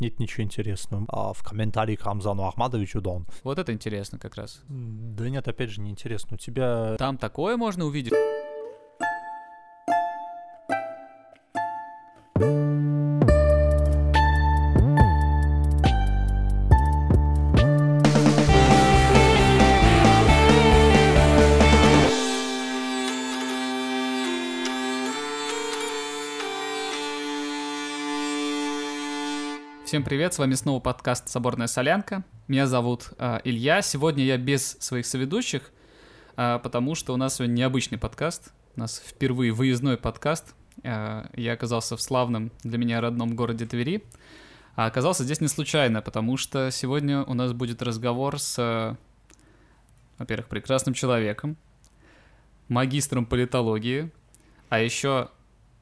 нет 0.00 0.18
ничего 0.18 0.44
интересного. 0.44 1.04
А 1.08 1.32
в 1.32 1.42
комментарии 1.42 1.96
к 1.96 2.04
Рамзану 2.04 2.44
Ахмадовичу, 2.44 3.00
да 3.00 3.10
он. 3.10 3.26
Вот 3.44 3.58
это 3.58 3.72
интересно 3.72 4.18
как 4.18 4.36
раз. 4.36 4.62
Да 4.68 5.28
нет, 5.28 5.46
опять 5.48 5.70
же, 5.70 5.80
неинтересно. 5.80 6.34
У 6.34 6.38
тебя... 6.38 6.96
Там 6.98 7.18
такое 7.18 7.56
можно 7.56 7.84
увидеть. 7.84 8.14
Привет, 30.28 30.34
с 30.34 30.38
вами 30.40 30.54
снова 30.56 30.78
подкаст 30.78 31.30
«Соборная 31.30 31.68
солянка». 31.68 32.22
Меня 32.48 32.66
зовут 32.66 33.14
э, 33.16 33.38
Илья. 33.44 33.80
Сегодня 33.80 34.24
я 34.24 34.36
без 34.36 34.76
своих 34.78 35.06
соведущих, 35.06 35.70
э, 36.36 36.58
потому 36.62 36.94
что 36.94 37.14
у 37.14 37.16
нас 37.16 37.36
сегодня 37.36 37.54
необычный 37.54 37.96
подкаст. 37.96 38.52
У 38.76 38.80
нас 38.80 39.02
впервые 39.06 39.52
выездной 39.52 39.96
подкаст. 39.96 40.54
Э, 40.82 41.24
я 41.34 41.54
оказался 41.54 41.96
в 41.96 42.02
славном 42.02 42.52
для 42.62 42.76
меня 42.76 43.00
родном 43.00 43.36
городе 43.36 43.64
Твери. 43.64 44.04
А 44.76 44.84
оказался 44.84 45.24
здесь 45.24 45.40
не 45.40 45.48
случайно, 45.48 46.02
потому 46.02 46.36
что 46.36 46.70
сегодня 46.72 47.22
у 47.22 47.32
нас 47.32 47.54
будет 47.54 47.80
разговор 47.80 48.38
с, 48.38 48.58
э, 48.58 48.96
во-первых, 50.18 50.48
прекрасным 50.48 50.92
человеком, 50.92 51.56
магистром 52.68 53.24
политологии, 53.24 54.10
а 54.68 54.78
еще 54.78 55.30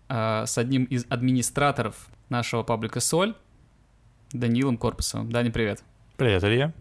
э, 0.09 0.45
с 0.47 0.57
одним 0.57 0.85
из 0.85 1.05
администраторов 1.09 2.07
нашего 2.29 2.63
паблика 2.63 3.01
«Соль», 3.01 3.35
Данилом 4.39 4.77
Корпусовым. 4.79 5.31
Дани, 5.31 5.51
привет. 5.51 5.83
Привет, 6.17 6.45
Илья. 6.45 6.73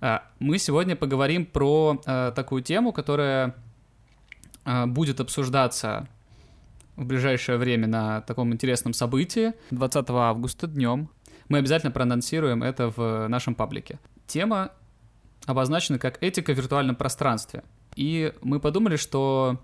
А, 0.00 0.24
мы 0.38 0.58
сегодня 0.58 0.96
поговорим 0.96 1.44
про 1.46 2.00
а, 2.06 2.30
такую 2.32 2.62
тему, 2.62 2.92
которая 2.92 3.54
а, 4.64 4.86
будет 4.86 5.20
обсуждаться 5.20 6.08
в 6.96 7.04
ближайшее 7.04 7.58
время 7.58 7.86
на 7.86 8.20
таком 8.22 8.52
интересном 8.52 8.92
событии 8.92 9.52
20 9.70 10.10
августа 10.10 10.66
днем. 10.66 11.08
Мы 11.48 11.58
обязательно 11.58 11.92
проанонсируем 11.92 12.62
это 12.62 12.92
в 12.94 13.28
нашем 13.28 13.54
паблике. 13.54 13.98
Тема 14.26 14.72
обозначена 15.46 15.98
как 15.98 16.22
этика 16.22 16.54
в 16.54 16.56
виртуальном 16.56 16.96
пространстве. 16.96 17.64
И 17.96 18.32
мы 18.42 18.60
подумали, 18.60 18.96
что 18.96 19.58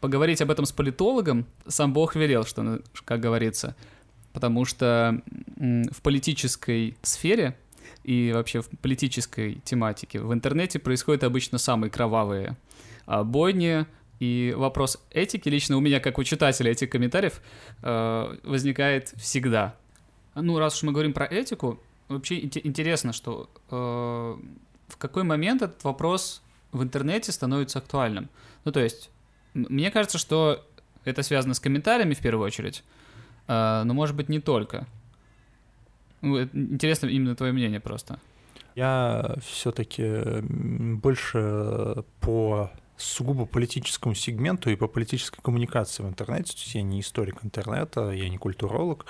поговорить 0.00 0.40
об 0.40 0.50
этом 0.50 0.64
с 0.64 0.72
политологом 0.72 1.46
сам 1.66 1.92
Бог 1.92 2.14
велел, 2.14 2.44
что, 2.44 2.80
как 3.04 3.20
говорится 3.20 3.76
потому 4.38 4.64
что 4.64 5.20
в 5.56 6.00
политической 6.00 6.96
сфере 7.02 7.58
и 8.04 8.30
вообще 8.32 8.62
в 8.62 8.68
политической 8.68 9.54
тематике 9.64 10.20
в 10.20 10.32
интернете 10.32 10.78
происходят 10.78 11.24
обычно 11.24 11.58
самые 11.58 11.90
кровавые 11.90 12.56
а, 13.04 13.24
бойни, 13.24 13.84
и 14.20 14.54
вопрос 14.56 15.04
этики 15.10 15.48
лично 15.48 15.76
у 15.76 15.80
меня, 15.80 15.98
как 15.98 16.18
у 16.18 16.22
читателя 16.22 16.70
этих 16.70 16.88
комментариев, 16.88 17.40
а, 17.82 18.38
возникает 18.44 19.08
всегда. 19.16 19.74
Ну, 20.36 20.60
раз 20.60 20.76
уж 20.76 20.84
мы 20.84 20.92
говорим 20.92 21.12
про 21.12 21.26
этику, 21.26 21.80
вообще 22.06 22.38
интересно, 22.38 23.12
что 23.12 23.50
а, 23.72 24.38
в 24.86 24.96
какой 24.98 25.24
момент 25.24 25.62
этот 25.62 25.82
вопрос 25.82 26.42
в 26.70 26.80
интернете 26.84 27.32
становится 27.32 27.80
актуальным. 27.80 28.28
Ну, 28.64 28.70
то 28.70 28.78
есть, 28.78 29.10
мне 29.54 29.90
кажется, 29.90 30.16
что 30.16 30.64
это 31.04 31.24
связано 31.24 31.54
с 31.54 31.60
комментариями 31.60 32.14
в 32.14 32.20
первую 32.20 32.46
очередь, 32.46 32.84
но 33.48 33.94
может 33.94 34.14
быть 34.14 34.28
не 34.28 34.40
только. 34.40 34.86
Ну, 36.20 36.42
интересно 36.42 37.06
именно 37.06 37.34
твое 37.34 37.52
мнение 37.52 37.80
просто. 37.80 38.18
Я 38.74 39.36
все-таки 39.40 40.40
больше 40.42 42.04
по 42.20 42.70
сугубо 42.96 43.46
политическому 43.46 44.14
сегменту 44.14 44.70
и 44.70 44.76
по 44.76 44.88
политической 44.88 45.40
коммуникации 45.40 46.02
в 46.02 46.08
интернете. 46.08 46.52
То 46.52 46.60
есть 46.60 46.74
я 46.74 46.82
не 46.82 47.00
историк 47.00 47.44
интернета, 47.44 48.10
я 48.10 48.28
не 48.28 48.38
культуролог. 48.38 49.06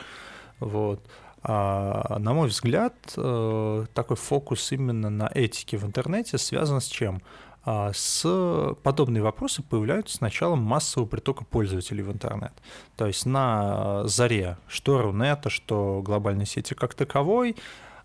Вот. 0.60 1.04
А, 1.42 2.18
на 2.18 2.34
мой 2.34 2.48
взгляд, 2.48 2.94
э, 3.16 3.86
такой 3.94 4.16
фокус 4.16 4.72
именно 4.72 5.08
на 5.08 5.30
этике 5.34 5.76
в 5.78 5.84
интернете 5.84 6.36
связан 6.36 6.80
с 6.80 6.86
чем? 6.86 7.22
А, 7.64 7.92
с 7.92 8.74
подобные 8.82 9.22
вопросы 9.22 9.62
появляются 9.62 10.16
с 10.16 10.20
началом 10.20 10.60
массового 10.60 11.08
притока 11.08 11.44
пользователей 11.44 12.02
в 12.02 12.12
интернет. 12.12 12.52
То 12.96 13.06
есть 13.06 13.26
на 13.26 14.06
заре 14.06 14.56
что 14.68 15.02
Рунета, 15.02 15.50
что 15.50 16.00
глобальной 16.02 16.46
сети 16.46 16.74
как 16.74 16.94
таковой, 16.94 17.56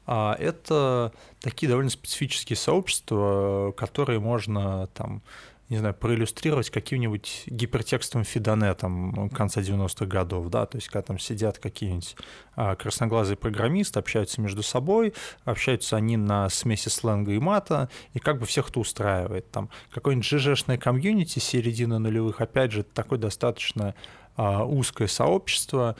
а, 0.06 0.36
это 0.38 1.14
такие 1.40 1.70
довольно 1.70 1.90
специфические 1.90 2.58
сообщества, 2.58 3.74
которые 3.78 4.20
можно 4.20 4.88
там 4.88 5.22
не 5.70 5.78
знаю, 5.78 5.94
проиллюстрировать 5.94 6.70
каким-нибудь 6.70 7.44
гипертекстовым 7.48 8.26
фидонетом 8.26 9.30
конца 9.30 9.62
90-х 9.62 10.06
годов, 10.06 10.50
да, 10.50 10.66
то 10.66 10.78
есть 10.78 10.88
когда 10.90 11.02
там 11.02 11.20
сидят 11.20 11.58
какие-нибудь 11.58 12.16
а, 12.56 12.76
красноглазые 12.76 13.38
программисты, 13.38 14.00
общаются 14.00 14.42
между 14.42 14.62
собой, 14.62 15.14
общаются 15.46 15.96
они 15.96 16.18
на 16.18 16.50
смеси 16.50 16.90
сленга 16.90 17.32
и 17.32 17.40
мата, 17.40 17.90
и 18.14 18.20
как 18.20 18.40
бы 18.40 18.46
всех 18.46 18.70
это 18.70 18.80
устраивает. 18.80 19.50
Там 19.52 19.70
какое-нибудь 19.92 20.28
ЖЖшное 20.28 20.78
комьюнити 20.78 21.40
середины 21.40 21.98
нулевых, 21.98 22.42
опять 22.42 22.72
же, 22.72 22.84
такое 22.84 23.18
достаточно 23.18 23.96
а, 24.36 24.66
узкое 24.66 25.08
сообщество, 25.08 25.96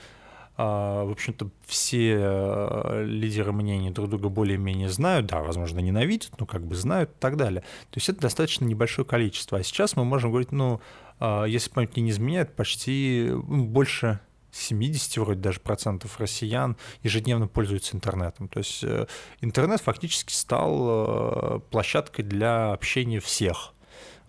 в 0.62 1.10
общем-то, 1.10 1.50
все 1.66 2.16
э, 2.16 3.04
лидеры 3.04 3.52
мнений 3.52 3.90
друг 3.90 4.08
друга 4.08 4.28
более-менее 4.28 4.88
знают, 4.88 5.26
да, 5.26 5.42
возможно, 5.42 5.80
ненавидят, 5.80 6.38
но 6.38 6.46
как 6.46 6.64
бы 6.64 6.76
знают 6.76 7.10
и 7.10 7.18
так 7.18 7.36
далее. 7.36 7.62
То 7.90 7.96
есть 7.96 8.08
это 8.08 8.20
достаточно 8.20 8.64
небольшое 8.64 9.06
количество. 9.06 9.58
А 9.58 9.62
сейчас 9.64 9.96
мы 9.96 10.04
можем 10.04 10.30
говорить, 10.30 10.52
ну, 10.52 10.80
а, 11.18 11.44
если 11.44 11.70
память 11.70 11.96
не 11.96 12.10
изменяет, 12.10 12.54
почти 12.54 13.30
ну, 13.32 13.64
больше 13.64 14.20
70 14.52 15.16
вроде 15.18 15.40
даже 15.40 15.60
процентов 15.60 16.20
россиян 16.20 16.76
ежедневно 17.02 17.48
пользуются 17.48 17.96
интернетом. 17.96 18.48
То 18.48 18.58
есть 18.58 18.84
э, 18.84 19.06
интернет 19.40 19.80
фактически 19.80 20.32
стал 20.32 21.56
э, 21.56 21.60
площадкой 21.70 22.22
для 22.22 22.72
общения 22.72 23.20
всех. 23.20 23.73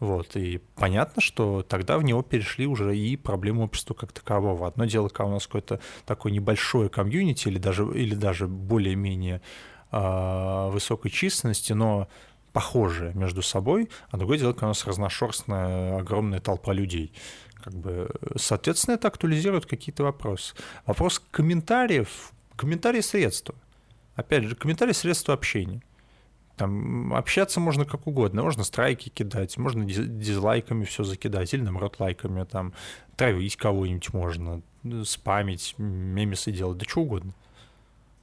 Вот, 0.06 0.36
и 0.36 0.62
понятно, 0.76 1.20
что 1.20 1.64
тогда 1.64 1.98
в 1.98 2.04
него 2.04 2.22
перешли 2.22 2.68
уже 2.68 2.96
и 2.96 3.18
проблемы 3.18 3.64
общества 3.64 3.96
как 3.96 4.12
такового. 4.12 4.68
Одно 4.68 4.86
дело, 4.86 5.10
когда 5.10 5.26
у 5.26 5.32
нас 5.32 5.48
какое-то 5.48 5.80
такое 6.06 6.32
небольшое 6.32 6.90
комьюнити 6.90 7.48
или 7.48 7.58
даже, 7.58 7.86
или 7.86 8.14
даже 8.14 8.48
более-менее 8.48 9.42
э, 9.92 10.70
высокой 10.72 11.10
численности, 11.10 11.74
но 11.74 12.08
похожие 12.54 13.16
между 13.16 13.42
собой, 13.42 13.90
а 14.12 14.18
другое 14.18 14.38
дело, 14.38 14.54
когда 14.54 14.68
у 14.68 14.70
нас 14.70 14.86
разношерстная 14.86 15.98
огромная 15.98 16.40
толпа 16.40 16.72
людей. 16.72 17.12
Как 17.64 17.74
бы, 17.74 18.08
соответственно, 18.36 18.94
это 18.94 19.08
актуализирует 19.08 19.66
какие-то 19.66 20.04
вопросы. 20.04 20.54
Вопрос 20.86 21.20
комментариев. 21.32 22.32
Комментарии 22.56 23.02
средства. 23.02 23.56
Опять 24.16 24.44
же, 24.44 24.56
комментарии 24.56 24.94
средства 24.94 25.34
общения. 25.34 25.82
Там 26.58 27.14
общаться 27.14 27.60
можно 27.60 27.84
как 27.86 28.08
угодно, 28.08 28.44
можно 28.44 28.64
страйки 28.64 29.10
кидать, 29.10 29.58
можно 29.58 29.84
дизлайками 29.86 30.86
все 30.86 31.04
закидать, 31.04 31.54
или 31.54 31.62
наоборот 31.62 32.00
лайками, 32.00 32.46
там, 32.46 32.74
травить 33.18 33.58
кого-нибудь 33.58 34.14
можно, 34.14 34.62
спамить, 35.04 35.76
мемесы 35.78 36.52
делать, 36.52 36.78
да 36.78 36.86
что 36.88 37.02
угодно. 37.02 37.34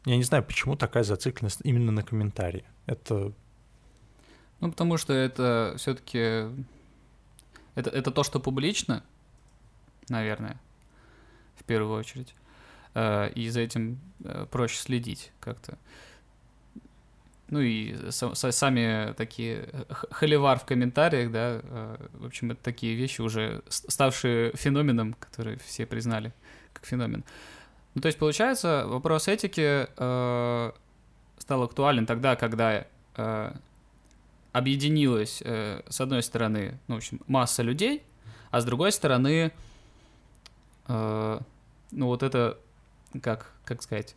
Я 0.04 0.16
не 0.16 0.22
знаю, 0.22 0.43
почему 0.43 0.76
такая 0.76 1.04
зацикленность 1.04 1.60
именно 1.62 1.93
на 1.93 2.03
комментарии. 2.03 2.65
Это... 2.87 3.32
Ну, 4.60 4.70
потому 4.70 4.97
что 4.97 5.12
это 5.12 5.75
все-таки... 5.76 6.47
Это, 7.75 7.91
это 7.91 8.10
то, 8.10 8.22
что 8.22 8.41
публично, 8.41 9.03
наверное, 10.09 10.60
в 11.56 11.64
первую 11.64 11.99
очередь. 11.99 12.34
Э, 12.94 13.31
и 13.34 13.49
за 13.49 13.60
этим 13.60 13.99
э, 14.25 14.47
проще 14.50 14.78
следить 14.78 15.32
как-то. 15.41 15.78
Ну 17.52 17.60
и 17.60 17.94
сами 18.10 19.12
такие 19.12 19.69
холивар 20.10 20.58
в 20.58 20.64
комментариях, 20.64 21.31
да, 21.31 21.60
э, 21.62 21.96
в 22.14 22.25
общем, 22.25 22.52
это 22.52 22.62
такие 22.62 22.94
вещи 22.94 23.20
уже 23.20 23.60
ставшие 23.69 24.52
феноменом, 24.54 25.12
который 25.12 25.58
все 25.58 25.84
признали 25.84 26.32
как 26.72 26.87
феномен. 26.87 27.25
Ну, 27.94 28.00
то 28.00 28.06
есть, 28.06 28.19
получается, 28.19 28.84
вопрос 28.87 29.28
этики 29.28 29.87
э, 29.87 30.72
стал 31.37 31.62
актуален 31.62 32.06
тогда, 32.06 32.37
когда 32.37 32.87
э, 33.16 33.52
объединилась, 34.52 35.43
э, 35.44 35.82
с 35.90 36.00
одной 36.00 36.22
стороны, 36.22 36.78
ну, 36.88 36.94
в 36.94 36.98
общем, 36.98 37.20
масса 37.26 37.62
людей, 37.62 38.02
а 38.50 38.62
с 38.62 38.64
другой 38.64 38.93
стороны, 38.93 39.52
э, 40.88 41.40
ну, 41.90 42.06
вот 42.06 42.22
это, 42.22 42.58
как, 43.20 43.52
как 43.66 43.82
сказать, 43.82 44.16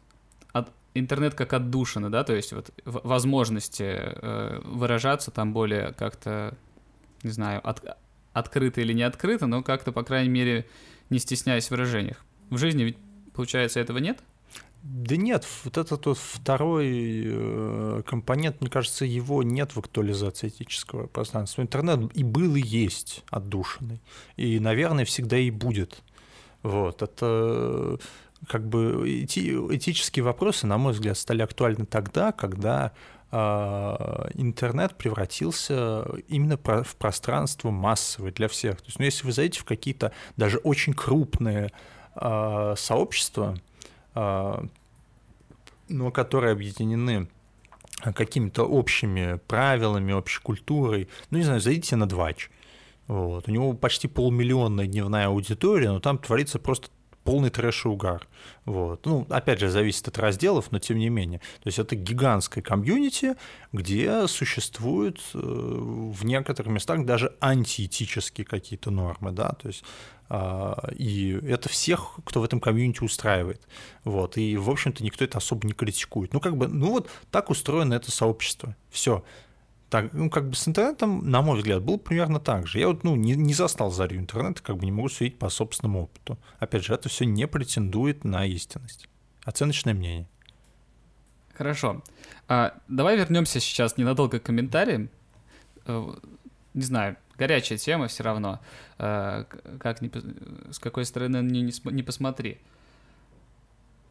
от, 0.54 0.72
интернет 0.96 1.36
как 1.36 1.54
отдушина, 1.54 2.10
да, 2.10 2.24
то 2.24 2.34
есть 2.34 2.54
вот 2.54 2.72
возможности 2.86 3.84
э, 3.84 4.62
выражаться 4.64 5.30
там 5.30 5.54
более 5.54 5.94
как-то, 5.94 6.58
не 7.22 7.32
знаю, 7.32 7.62
от, 7.68 7.84
открыто 8.34 8.82
или 8.82 8.94
не 8.94 9.04
открыто, 9.04 9.46
но 9.46 9.62
как-то, 9.62 9.92
по 9.92 10.04
крайней 10.04 10.30
мере, 10.30 10.66
не 11.10 11.20
стесняясь 11.20 11.68
в 11.68 11.72
выражениях. 11.72 12.26
В 12.50 12.58
жизни 12.58 12.84
ведь, 12.84 12.98
получается, 13.34 13.80
этого 13.80 14.00
нет? 14.00 14.20
Да 14.84 15.16
нет, 15.16 15.48
вот 15.64 15.78
этот 15.78 16.06
вот 16.06 16.18
второй 16.18 17.24
э, 17.26 18.04
компонент, 18.06 18.62
мне 18.62 18.70
кажется, 18.70 19.04
его 19.04 19.42
нет 19.42 19.76
в 19.76 19.80
актуализации 19.80 20.48
этического 20.48 21.08
пространства. 21.08 21.64
Интернет 21.64 22.16
и 22.16 22.24
был, 22.24 22.56
и 22.56 22.62
есть 22.62 23.24
отдушенный. 23.32 24.00
И, 24.38 24.60
наверное, 24.60 25.04
всегда 25.04 25.38
и 25.38 25.50
будет. 25.50 26.04
Вот, 26.62 27.02
это 27.02 28.00
как 28.48 28.68
бы 28.68 29.10
эти, 29.10 29.40
этические 29.76 30.24
вопросы, 30.24 30.68
на 30.68 30.78
мой 30.78 30.94
взгляд, 30.94 31.18
стали 31.18 31.42
актуальны 31.42 31.86
тогда, 31.86 32.32
когда 32.32 32.92
э, 33.32 33.38
интернет 34.36 34.96
превратился 34.98 36.06
именно 36.28 36.58
в 36.58 36.96
пространство 36.96 37.72
массовое 37.72 38.32
для 38.32 38.48
всех. 38.48 38.78
То 38.78 38.86
есть, 38.88 39.00
ну, 39.00 39.06
если 39.06 39.26
вы 39.26 39.32
зайдете 39.32 39.62
в 39.62 39.66
какие-то 39.66 40.12
даже 40.38 40.58
очень 40.58 40.94
крупные 40.94 41.72
э, 42.16 42.74
сообщества, 42.78 43.56
а, 44.14 44.66
но 45.90 46.12
которые 46.12 46.54
объединены 46.54 47.28
какими-то 48.14 48.64
общими 48.64 49.40
правилами, 49.48 50.12
общей 50.12 50.42
культурой. 50.42 51.08
Ну, 51.30 51.38
не 51.38 51.44
знаю, 51.44 51.62
зайдите 51.62 51.96
на 51.96 52.08
Двач. 52.08 52.50
Вот. 53.08 53.48
У 53.48 53.52
него 53.52 53.74
почти 53.74 54.08
полмиллионная 54.08 54.88
дневная 54.88 55.28
аудитория, 55.28 55.92
но 55.92 56.00
там 56.00 56.18
творится 56.18 56.60
просто 56.60 56.90
полный 57.26 57.50
трэш 57.50 57.86
и 57.86 57.88
угар. 57.90 58.26
Вот. 58.64 59.06
Ну, 59.06 59.26
опять 59.30 59.60
же, 59.60 59.70
зависит 59.70 60.08
от 60.08 60.18
разделов, 60.18 60.72
но 60.72 60.80
тем 60.80 60.98
не 60.98 61.10
менее. 61.10 61.40
То 61.62 61.68
есть 61.68 61.80
это 61.80 61.96
гигантское 61.96 62.64
комьюнити, 62.64 63.36
где 63.74 64.28
существуют 64.28 65.20
э, 65.34 65.40
в 65.40 66.24
некоторых 66.24 66.72
местах 66.72 67.04
даже 67.04 67.36
антиэтические 67.42 68.46
какие-то 68.46 68.92
нормы, 68.92 69.32
да, 69.32 69.50
то 69.50 69.68
есть 69.68 69.84
а, 70.28 70.90
и 70.96 71.40
это 71.44 71.70
всех, 71.70 72.18
кто 72.24 72.42
в 72.42 72.44
этом 72.44 72.60
комьюнити 72.60 73.04
устраивает. 73.04 73.62
Вот. 74.04 74.38
И, 74.38 74.58
в 74.58 74.70
общем-то, 74.70 75.04
никто 75.04 75.24
это 75.24 75.38
особо 75.38 75.68
не 75.68 75.74
критикует. 75.74 76.34
Ну, 76.34 76.40
как 76.40 76.58
бы, 76.58 76.68
ну 76.68 76.92
вот 76.92 77.10
так 77.32 77.50
устроено 77.50 77.94
это 77.94 78.12
сообщество. 78.12 78.76
Все. 78.90 79.24
Так, 79.96 80.12
ну, 80.12 80.30
как 80.30 80.50
бы 80.50 80.56
с 80.58 80.68
интернетом, 80.68 81.32
на 81.32 81.42
мой 81.42 81.58
взгляд, 81.58 81.82
было 81.82 81.96
примерно 81.96 82.42
так 82.42 82.68
же. 82.68 82.80
Я 82.80 82.90
вот, 82.90 83.06
ну, 83.06 83.16
не, 83.16 83.34
не 83.34 83.54
застал 83.54 83.92
зарю 83.92 84.18
интернета, 84.18 84.62
как 84.62 84.76
бы 84.76 84.84
не 84.84 84.92
могу 84.92 85.08
судить 85.08 85.40
по 85.40 85.48
собственному 85.48 86.04
опыту. 86.04 86.38
Опять 86.60 86.84
же, 86.84 86.94
это 86.94 87.08
все 87.08 87.24
не 87.24 87.48
претендует 87.48 88.26
на 88.26 88.46
истинность. 88.46 89.08
Оценочное 89.46 89.94
мнение. 89.94 90.28
Хорошо. 91.54 92.04
А, 92.50 92.74
давай 92.90 93.16
вернемся 93.16 93.62
сейчас 93.62 93.96
ненадолго 93.96 94.42
к 94.42 94.44
комментариям. 94.44 95.10
Э, 95.86 96.14
не 96.74 96.84
знаю, 96.84 97.16
горячая 97.38 97.78
тема 97.78 98.10
все 98.10 98.24
равно. 98.24 98.60
Э, 98.98 99.46
как 99.80 100.02
ни, 100.02 100.12
с 100.74 100.80
какой 100.80 101.06
стороны 101.06 101.38
не, 101.38 101.62
не, 101.62 101.72
не 101.92 102.04
посмотри. 102.04 102.58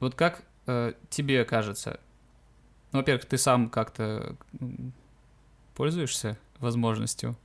Вот 0.00 0.14
как 0.14 0.44
э, 0.66 0.94
тебе 1.10 1.44
кажется? 1.44 2.00
Ну, 2.92 3.00
во-первых, 3.00 3.26
ты 3.26 3.36
сам 3.36 3.68
как-то 3.68 4.34
пользуешься 5.74 6.38
возможностью 6.58 7.36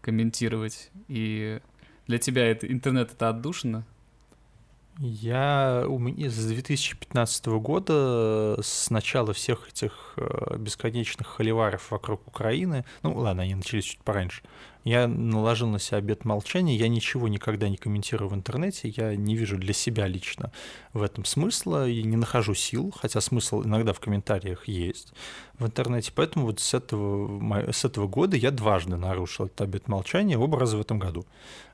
комментировать, 0.00 0.90
и 1.08 1.60
для 2.06 2.18
тебя 2.18 2.50
это, 2.50 2.70
интернет 2.70 3.12
это 3.12 3.28
отдушина? 3.28 3.86
Я 4.98 5.84
у 5.88 5.98
меня 5.98 6.28
с 6.28 6.46
2015 6.46 7.46
года, 7.46 8.58
с 8.62 8.90
начала 8.90 9.32
всех 9.32 9.68
этих 9.68 10.12
э, 10.16 10.56
бесконечных 10.58 11.28
холиваров 11.28 11.90
вокруг 11.90 12.26
Украины, 12.26 12.84
ну 13.02 13.16
ладно, 13.16 13.42
они 13.42 13.54
начались 13.54 13.84
чуть 13.84 14.00
пораньше, 14.00 14.42
я 14.84 15.08
наложил 15.08 15.68
на 15.68 15.78
себя 15.78 15.96
обет 15.96 16.26
молчания, 16.26 16.76
я 16.76 16.88
ничего 16.88 17.26
никогда 17.28 17.70
не 17.70 17.78
комментирую 17.78 18.28
в 18.28 18.34
интернете, 18.34 18.92
я 18.94 19.16
не 19.16 19.34
вижу 19.34 19.56
для 19.56 19.72
себя 19.72 20.06
лично 20.06 20.52
в 20.92 21.02
этом 21.02 21.24
смысла 21.24 21.88
и 21.88 22.02
не 22.02 22.16
нахожу 22.16 22.54
сил, 22.54 22.92
хотя 22.94 23.22
смысл 23.22 23.62
иногда 23.62 23.94
в 23.94 24.00
комментариях 24.00 24.68
есть 24.68 25.14
в 25.58 25.64
интернете, 25.64 26.12
поэтому 26.14 26.44
вот 26.44 26.60
с 26.60 26.74
этого, 26.74 27.72
с 27.72 27.86
этого 27.86 28.08
года 28.08 28.36
я 28.36 28.50
дважды 28.50 28.96
нарушил 28.96 29.46
этот 29.46 29.62
обет 29.62 29.88
молчания, 29.88 30.36
оба 30.36 30.60
раза 30.60 30.76
в 30.76 30.80
этом 30.80 30.98
году. 30.98 31.24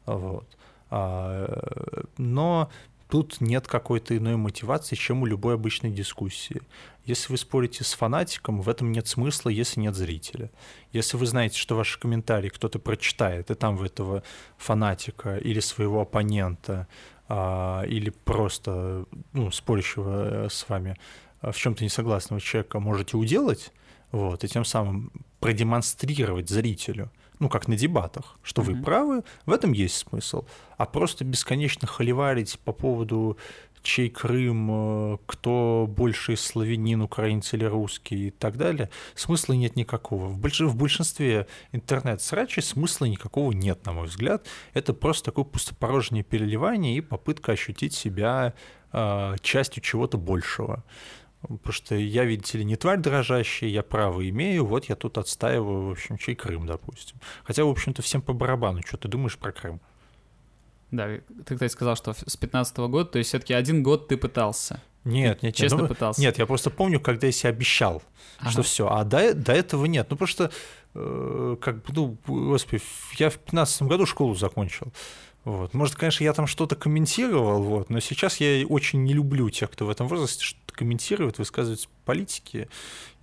Вот. 0.06 0.46
А, 0.90 2.06
но 2.16 2.70
тут 3.08 3.40
нет 3.40 3.66
какой-то 3.66 4.16
иной 4.16 4.36
мотивации, 4.36 4.94
чем 4.94 5.22
у 5.22 5.26
любой 5.26 5.54
обычной 5.54 5.90
дискуссии. 5.90 6.62
Если 7.04 7.32
вы 7.32 7.38
спорите 7.38 7.84
с 7.84 7.94
фанатиком, 7.94 8.60
в 8.60 8.68
этом 8.68 8.92
нет 8.92 9.08
смысла, 9.08 9.48
если 9.48 9.80
нет 9.80 9.94
зрителя. 9.94 10.50
Если 10.92 11.16
вы 11.16 11.26
знаете, 11.26 11.58
что 11.58 11.74
ваши 11.74 11.98
комментарии 11.98 12.50
кто-то 12.50 12.78
прочитает, 12.78 13.50
и 13.50 13.54
там 13.54 13.76
в 13.76 13.82
этого 13.82 14.22
фанатика 14.58 15.38
или 15.38 15.60
своего 15.60 16.02
оппонента, 16.02 16.86
а, 17.28 17.82
или 17.82 18.10
просто 18.10 19.06
ну, 19.32 19.50
спорящего 19.50 20.46
э, 20.46 20.48
с 20.50 20.68
вами 20.68 20.96
а, 21.40 21.52
в 21.52 21.56
чем-то 21.56 21.84
несогласного 21.84 22.40
человека 22.40 22.80
можете 22.80 23.16
уделать, 23.16 23.72
вот, 24.12 24.44
и 24.44 24.48
тем 24.48 24.64
самым 24.64 25.12
продемонстрировать 25.40 26.48
зрителю, 26.48 27.10
ну, 27.38 27.48
как 27.48 27.68
на 27.68 27.76
дебатах, 27.76 28.38
что 28.42 28.62
mm-hmm. 28.62 28.74
вы 28.74 28.82
правы, 28.82 29.24
в 29.46 29.52
этом 29.52 29.72
есть 29.72 29.96
смысл. 29.96 30.44
А 30.76 30.86
просто 30.86 31.24
бесконечно 31.24 31.86
холиварить 31.86 32.58
по 32.60 32.72
поводу 32.72 33.38
чей 33.88 34.10
Крым, 34.10 34.68
э, 34.70 35.18
кто 35.26 35.86
больше 35.88 36.36
славянин, 36.36 37.00
украинец 37.00 37.54
или 37.54 37.64
русский 37.64 38.28
и 38.28 38.30
так 38.30 38.56
далее, 38.56 38.90
смысла 39.14 39.54
нет 39.54 39.76
никакого. 39.76 40.26
В, 40.26 40.38
больш... 40.38 40.60
в 40.60 40.76
большинстве 40.76 41.46
интернет-срачей 41.72 42.62
смысла 42.62 43.06
никакого 43.06 43.52
нет, 43.52 43.84
на 43.86 43.92
мой 43.92 44.06
взгляд. 44.06 44.46
Это 44.74 44.92
просто 44.92 45.26
такое 45.26 45.44
пустопорожнее 45.44 46.22
переливание 46.22 46.96
и 46.96 47.00
попытка 47.00 47.52
ощутить 47.52 47.94
себя 47.94 48.54
э, 48.92 49.36
частью 49.40 49.82
чего-то 49.82 50.18
большего. 50.18 50.84
Потому 51.42 51.72
что 51.72 51.94
я, 51.94 52.24
видите 52.24 52.58
ли, 52.58 52.64
не 52.64 52.76
тварь 52.76 52.98
дрожащая, 52.98 53.70
я 53.70 53.82
право 53.82 54.28
имею, 54.28 54.66
вот 54.66 54.86
я 54.86 54.96
тут 54.96 55.18
отстаиваю, 55.18 55.86
в 55.86 55.90
общем, 55.92 56.18
чей 56.18 56.34
Крым, 56.34 56.66
допустим. 56.66 57.18
Хотя, 57.44 57.64
в 57.64 57.68
общем-то, 57.68 58.02
всем 58.02 58.22
по 58.22 58.32
барабану, 58.32 58.82
что 58.84 58.96
ты 58.96 59.08
думаешь 59.08 59.38
про 59.38 59.52
Крым? 59.52 59.80
Да, 60.90 61.06
ты, 61.44 61.54
кстати, 61.54 61.70
сказал, 61.70 61.96
что 61.96 62.12
с 62.14 62.36
15 62.36 62.78
-го 62.78 62.88
года, 62.88 63.10
то 63.10 63.18
есть 63.18 63.28
все-таки 63.28 63.54
один 63.54 63.82
год 63.82 64.08
ты 64.08 64.16
пытался. 64.16 64.80
Нет, 65.04 65.42
нет, 65.42 65.54
честно 65.54 65.78
ну, 65.78 65.88
пытался. 65.88 66.20
Нет, 66.20 66.38
я 66.38 66.46
просто 66.46 66.70
помню, 66.70 67.00
когда 67.00 67.26
я 67.26 67.32
себе 67.32 67.50
обещал, 67.50 68.02
ага. 68.40 68.50
что 68.50 68.62
все, 68.62 68.88
а 68.88 69.04
до, 69.04 69.32
до 69.34 69.52
этого 69.52 69.86
нет. 69.86 70.08
Ну, 70.10 70.16
просто, 70.16 70.50
э, 70.94 71.56
как 71.60 71.84
бы, 71.84 71.92
ну, 71.94 72.16
господи, 72.26 72.82
я 73.18 73.30
в 73.30 73.38
15 73.38 73.82
году 73.82 74.06
школу 74.06 74.34
закончил. 74.34 74.92
Вот. 75.44 75.72
Может, 75.72 75.94
конечно, 75.94 76.24
я 76.24 76.32
там 76.32 76.46
что-то 76.46 76.76
комментировал, 76.76 77.62
вот, 77.62 77.90
но 77.90 78.00
сейчас 78.00 78.38
я 78.38 78.66
очень 78.66 79.04
не 79.04 79.14
люблю 79.14 79.48
тех, 79.50 79.70
кто 79.70 79.86
в 79.86 79.90
этом 79.90 80.08
возрасте 80.08 80.56
что-то 80.78 80.84
комментирует, 80.84 81.38
высказывает 81.38 81.88
политики 82.04 82.68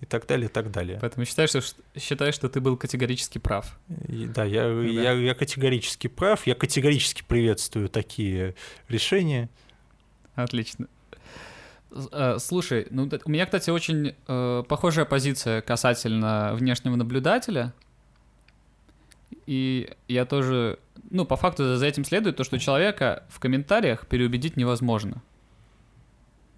и 0.01 0.05
так 0.05 0.27
далее, 0.27 0.47
и 0.47 0.51
так 0.51 0.71
далее. 0.71 0.97
Поэтому 1.01 1.25
считаешь, 1.25 1.49
что, 1.49 1.61
считаешь, 1.99 2.35
что 2.35 2.49
ты 2.49 2.59
был 2.59 2.77
категорически 2.77 3.37
прав. 3.37 3.77
И, 4.07 4.25
да, 4.25 4.43
я, 4.43 4.63
да. 4.63 4.83
Я, 4.83 5.11
я 5.13 5.33
категорически 5.33 6.07
прав, 6.07 6.47
я 6.47 6.55
категорически 6.55 7.23
приветствую 7.27 7.89
такие 7.89 8.55
решения. 8.89 9.49
Отлично. 10.35 10.87
Э, 12.11 12.37
слушай, 12.39 12.87
ну 12.91 13.09
у 13.25 13.29
меня, 13.29 13.45
кстати, 13.45 13.69
очень 13.69 14.15
э, 14.27 14.63
похожая 14.67 15.05
позиция 15.05 15.61
касательно 15.61 16.53
внешнего 16.55 16.95
наблюдателя. 16.95 17.73
И 19.47 19.89
я 20.07 20.25
тоже, 20.25 20.79
ну, 21.11 21.25
по 21.25 21.35
факту 21.35 21.75
за 21.75 21.85
этим 21.85 22.03
следует 22.03 22.35
то, 22.35 22.43
что 22.43 22.57
человека 22.59 23.23
в 23.29 23.39
комментариях 23.39 24.07
переубедить 24.07 24.57
невозможно. 24.57 25.21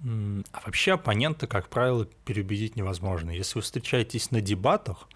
А 0.04 0.62
вообще 0.66 0.94
оппонента, 0.94 1.48
как 1.48 1.70
правило, 1.70 2.06
переубедить 2.26 2.76
невозможно. 2.76 3.32
Если 3.32 3.56
вы 3.56 3.62
встречаетесь 3.62 4.32
на 4.32 4.42
дебатах, 4.42 5.08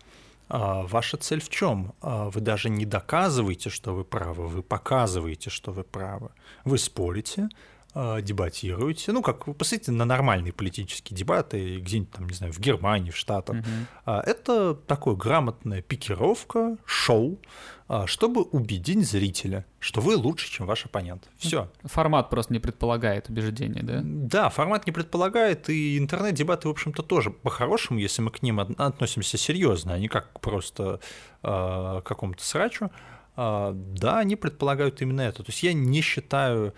а, 0.50 0.83
ваша 0.83 1.17
цель 1.17 1.41
в 1.41 1.50
чем? 1.50 1.93
А, 2.01 2.29
вы 2.29 2.41
даже 2.41 2.69
не 2.69 2.85
доказываете, 2.85 3.69
что 3.69 3.93
вы 3.93 4.03
правы, 4.03 4.47
вы 4.47 4.63
показываете, 4.63 5.50
что 5.50 5.71
вы 5.71 5.83
правы. 5.83 6.31
Вы 6.65 6.77
спорите, 6.77 7.47
дебатируете, 7.93 9.12
ну, 9.12 9.21
как, 9.21 9.48
вы 9.48 9.53
посмотрите 9.53 9.91
на 9.91 10.05
нормальные 10.05 10.53
политические 10.53 11.17
дебаты 11.17 11.79
где-нибудь 11.79 12.12
там, 12.12 12.27
не 12.27 12.33
знаю, 12.33 12.53
в 12.53 12.60
Германии, 12.60 13.12
в 13.12 13.17
Штатах. 13.17 13.57
Угу. 13.57 14.12
Это 14.12 14.75
такое 14.75 15.15
грамотная 15.15 15.81
пикировка, 15.81 16.77
шоу, 16.86 17.39
чтобы 18.05 18.43
убедить 18.43 19.05
зрителя, 19.05 19.65
что 19.79 20.00
вы 20.00 20.15
лучше, 20.15 20.50
чем 20.50 20.65
ваш 20.65 20.86
оппонент. 20.86 21.27
Все. 21.38 21.69
Формат 21.83 22.29
просто 22.29 22.53
не 22.53 22.60
предполагает 22.60 23.29
убеждения, 23.29 23.83
да? 23.83 24.00
Да, 24.03 24.50
формат 24.50 24.86
не 24.86 24.93
предполагает, 24.93 25.69
и 25.69 25.98
интернет-дебаты, 25.98 26.69
в 26.69 26.71
общем-то, 26.71 27.03
тоже 27.03 27.31
по-хорошему, 27.31 28.00
если 28.00 28.21
мы 28.21 28.31
к 28.31 28.41
ним 28.41 28.62
относимся 28.62 29.38
серьезно, 29.38 29.93
а 29.93 30.00
не 30.00 30.07
как 30.07 30.39
просто 30.39 31.01
э, 31.43 32.01
какому-то 32.05 32.43
срачу, 32.45 32.89
э, 33.36 33.71
да, 33.74 34.19
они 34.19 34.38
предполагают 34.38 35.01
именно 35.01 35.21
это. 35.21 35.43
То 35.43 35.50
есть 35.50 35.62
я 35.63 35.74
не 35.74 36.00
считаю 36.00 36.69
а, 36.69 36.74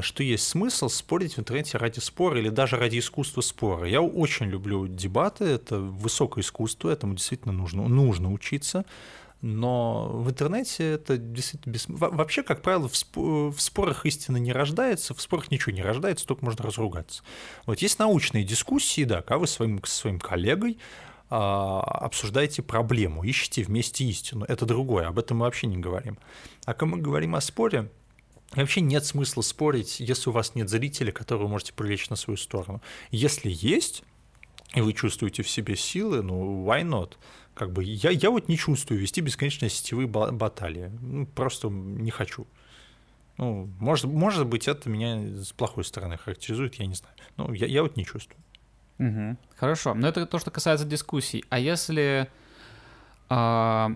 что 0.00 0.22
есть 0.22 0.46
смысл 0.48 0.88
спорить 0.88 1.34
в 1.34 1.38
интернете 1.38 1.78
ради 1.78 2.00
спора 2.00 2.38
или 2.38 2.48
даже 2.48 2.76
ради 2.76 2.98
искусства 2.98 3.40
спора. 3.40 3.88
Я 3.88 4.02
очень 4.02 4.46
люблю 4.46 4.88
дебаты, 4.88 5.44
это 5.44 5.78
высокое 5.78 6.42
искусство, 6.42 6.90
этому 6.90 7.14
действительно 7.14 7.52
нужно, 7.52 7.86
нужно 7.88 8.32
учиться. 8.32 8.84
Но 9.42 10.08
в 10.08 10.30
интернете 10.30 10.94
это 10.94 11.18
действительно 11.18 11.72
без... 11.72 11.84
Вообще, 11.88 12.42
как 12.42 12.62
правило, 12.62 12.88
в, 12.88 12.96
сп... 12.96 13.16
в 13.16 13.56
спорах 13.58 14.06
истина 14.06 14.38
не 14.38 14.52
рождается, 14.52 15.14
в 15.14 15.20
спорах 15.20 15.50
ничего 15.50 15.72
не 15.72 15.82
рождается, 15.82 16.26
только 16.26 16.44
можно 16.44 16.64
разругаться. 16.64 17.22
Вот 17.66 17.78
есть 17.80 17.98
научные 17.98 18.44
дискуссии, 18.44 19.04
да, 19.04 19.22
когда 19.22 19.38
вы 19.38 19.46
со 19.46 19.78
своим 19.84 20.18
коллегой 20.18 20.78
а, 21.28 21.80
обсуждаете 21.80 22.62
проблему, 22.62 23.24
ищете 23.24 23.62
вместе 23.62 24.04
истину. 24.04 24.44
Это 24.48 24.64
другое, 24.64 25.06
об 25.08 25.18
этом 25.18 25.38
мы 25.38 25.44
вообще 25.44 25.66
не 25.66 25.76
говорим. 25.76 26.18
А 26.64 26.72
когда 26.72 26.96
мы 26.96 27.02
говорим 27.02 27.34
о 27.34 27.40
споре, 27.40 27.90
Вообще 28.54 28.80
нет 28.80 29.04
смысла 29.04 29.42
спорить, 29.42 30.00
если 30.00 30.30
у 30.30 30.32
вас 30.32 30.54
нет 30.54 30.68
зрителя, 30.68 31.12
которого 31.12 31.44
вы 31.44 31.48
можете 31.50 31.72
привлечь 31.72 32.08
на 32.08 32.16
свою 32.16 32.36
сторону. 32.36 32.80
Если 33.10 33.50
есть, 33.52 34.02
и 34.74 34.80
вы 34.80 34.92
чувствуете 34.92 35.42
в 35.42 35.48
себе 35.48 35.76
силы, 35.76 36.22
ну, 36.22 36.64
why 36.64 36.82
not? 36.82 37.14
Как 37.54 37.72
бы 37.72 37.82
я, 37.82 38.10
я 38.10 38.30
вот 38.30 38.48
не 38.48 38.56
чувствую 38.56 39.00
вести 39.00 39.20
бесконечные 39.20 39.70
сетевые 39.70 40.06
баталии. 40.06 40.90
Ну, 41.00 41.26
просто 41.26 41.68
не 41.68 42.10
хочу. 42.10 42.46
Ну, 43.38 43.68
может, 43.78 44.06
может 44.06 44.46
быть, 44.46 44.68
это 44.68 44.88
меня 44.88 45.42
с 45.42 45.52
плохой 45.52 45.84
стороны 45.84 46.16
характеризует, 46.16 46.76
я 46.76 46.86
не 46.86 46.94
знаю. 46.94 47.14
Ну, 47.36 47.52
я, 47.52 47.66
я 47.66 47.82
вот 47.82 47.96
не 47.96 48.04
чувствую. 48.04 48.40
Угу. 48.98 49.36
Хорошо. 49.56 49.94
Но 49.94 50.08
это 50.08 50.26
то, 50.26 50.38
что 50.38 50.50
касается 50.50 50.86
дискуссий. 50.86 51.44
А 51.50 51.58
если, 51.58 52.28
а, 53.28 53.90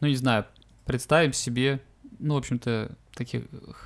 ну, 0.00 0.06
не 0.06 0.16
знаю, 0.16 0.46
представим 0.84 1.32
себе, 1.32 1.80
ну, 2.18 2.34
в 2.34 2.38
общем-то, 2.38 2.96
таких 3.14 3.44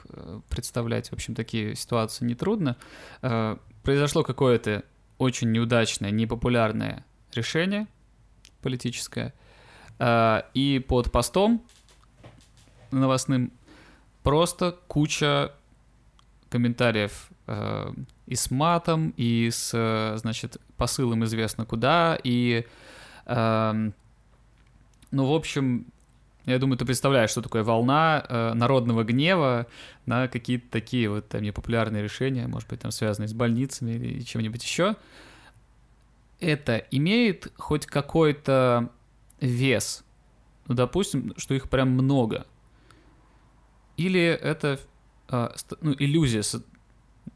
э, 0.09 0.41
представлять, 0.49 1.09
в 1.09 1.13
общем, 1.13 1.35
такие 1.35 1.75
ситуации 1.75 2.25
нетрудно. 2.25 2.77
А, 3.23 3.59
произошло 3.83 4.23
какое-то 4.23 4.85
очень 5.19 5.53
неудачное, 5.53 6.11
непопулярное 6.11 7.05
решение 7.35 7.87
политическое, 8.61 9.35
а, 9.99 10.47
и 10.55 10.79
под 10.79 11.11
постом 11.11 11.65
новостным 12.91 13.53
просто 14.23 14.77
куча 14.89 15.53
комментариев 16.49 17.31
э, 17.47 17.93
и 18.27 18.35
с 18.35 18.51
матом, 18.51 19.15
и 19.17 19.49
с, 19.51 19.71
э, 19.73 20.17
значит, 20.19 20.59
посылом 20.77 21.25
известно 21.25 21.65
куда, 21.65 22.19
и, 22.23 22.67
э, 23.27 23.91
ну, 25.11 25.25
в 25.25 25.33
общем, 25.33 25.87
я 26.45 26.59
думаю, 26.59 26.77
ты 26.77 26.85
представляешь, 26.85 27.31
что 27.31 27.43
такое 27.43 27.63
волна 27.63 28.25
э, 28.29 28.55
народного 28.55 29.05
гнева 29.05 29.67
на 30.07 30.29
какие-то 30.29 30.69
такие 30.71 31.09
вот 31.09 31.29
там 31.29 31.43
непопулярные 31.43 32.03
решения, 32.03 32.47
может 32.49 32.69
быть, 32.69 32.81
там 32.81 32.91
связанные 32.91 33.29
с 33.29 33.35
больницами 33.35 33.93
или 33.93 34.21
чем-нибудь 34.21 34.63
еще. 34.63 34.97
Это 36.41 36.79
имеет 36.91 37.53
хоть 37.57 37.87
какой-то 37.87 38.91
вес? 39.41 40.05
Ну, 40.67 40.75
допустим, 40.75 41.35
что 41.37 41.55
их 41.55 41.69
прям 41.69 41.91
много. 41.91 42.47
Или 43.97 44.23
это 44.23 44.81
э, 45.29 45.49
ну, 45.81 45.95
иллюзия 45.99 46.43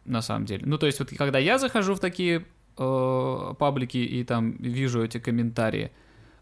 на 0.04 0.22
самом 0.22 0.46
деле. 0.46 0.64
Ну, 0.66 0.78
то 0.78 0.86
есть, 0.86 0.98
вот 0.98 1.10
когда 1.16 1.38
я 1.38 1.58
захожу 1.58 1.94
в 1.94 2.00
такие 2.00 2.44
э, 2.76 3.54
паблики 3.58 3.98
и 3.98 4.24
там 4.24 4.52
вижу 4.58 5.04
эти 5.04 5.18
комментарии, 5.18 5.92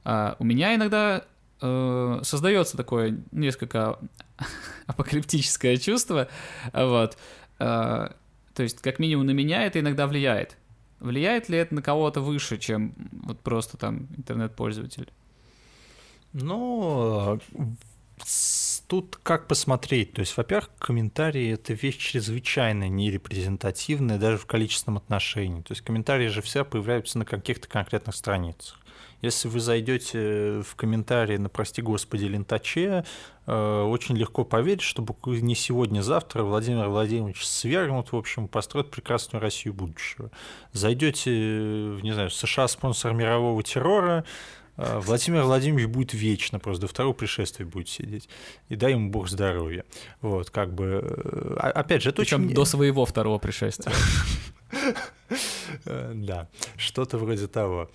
э, 0.04 0.34
у 0.38 0.44
меня 0.44 0.74
иногда 0.74 1.18
э, 1.18 1.22
создается 1.60 2.76
такое 2.76 3.18
несколько 3.32 3.98
апокалиптическое 4.86 5.76
чувство, 5.76 6.28
вот. 6.72 7.16
Э, 7.58 8.08
то 8.54 8.62
есть, 8.62 8.80
как 8.80 8.98
минимум 8.98 9.26
на 9.26 9.32
меня 9.32 9.64
это 9.64 9.80
иногда 9.80 10.06
влияет. 10.06 10.56
Влияет 11.00 11.48
ли 11.48 11.58
это 11.58 11.74
на 11.74 11.82
кого-то 11.82 12.20
выше, 12.20 12.58
чем 12.58 12.94
вот 13.24 13.40
просто 13.40 13.76
там 13.76 14.08
интернет-пользователь? 14.16 15.10
Ну, 16.32 17.40
тут 18.86 19.16
как 19.22 19.46
посмотреть. 19.46 20.12
То 20.14 20.20
есть, 20.20 20.36
во-первых, 20.36 20.70
комментарии— 20.78 21.52
это 21.52 21.74
вещь 21.74 21.98
чрезвычайно 21.98 22.88
нерепрезентативная 22.88 24.18
даже 24.18 24.38
в 24.38 24.46
количественном 24.46 24.98
отношении. 24.98 25.62
То 25.62 25.72
есть 25.72 25.82
комментарии 25.82 26.28
же 26.28 26.42
все 26.42 26.64
появляются 26.64 27.18
на 27.18 27.24
каких-то 27.24 27.68
конкретных 27.68 28.14
страницах. 28.14 28.78
Если 29.24 29.48
вы 29.48 29.58
зайдете 29.60 30.60
в 30.60 30.76
комментарии 30.76 31.38
на, 31.38 31.48
прости 31.48 31.80
господи, 31.80 32.26
лентаче, 32.26 33.06
э, 33.46 33.82
очень 33.82 34.18
легко 34.18 34.44
поверить, 34.44 34.82
что 34.82 35.02
не 35.24 35.54
сегодня-завтра 35.54 36.42
Владимир 36.42 36.88
Владимирович 36.88 37.42
свергнут, 37.46 38.12
в 38.12 38.16
общем, 38.16 38.48
построит 38.48 38.90
прекрасную 38.90 39.40
Россию 39.40 39.72
будущего. 39.72 40.30
Зайдете, 40.74 41.30
не 41.30 42.12
знаю, 42.12 42.28
США 42.28 42.68
спонсор 42.68 43.14
мирового 43.14 43.62
террора, 43.62 44.26
а, 44.76 45.00
Владимир 45.00 45.44
Владимирович 45.44 45.86
будет 45.86 46.12
вечно, 46.12 46.58
просто 46.58 46.82
до 46.82 46.88
второго 46.88 47.14
пришествия 47.14 47.64
будет 47.64 47.88
сидеть. 47.88 48.28
И 48.68 48.76
дай 48.76 48.92
ему 48.92 49.08
бог 49.08 49.30
здоровья. 49.30 49.86
Вот, 50.20 50.50
как 50.50 50.74
бы... 50.74 51.00
Э, 51.02 51.70
опять 51.70 52.02
же, 52.02 52.10
это 52.10 52.20
Причем 52.20 52.44
очень... 52.44 52.54
до 52.54 52.66
своего 52.66 53.06
второго 53.06 53.38
пришествия. 53.38 53.94
Э, 55.86 56.12
да, 56.14 56.48
что-то 56.76 57.18
вроде 57.18 57.46
того. 57.46 57.90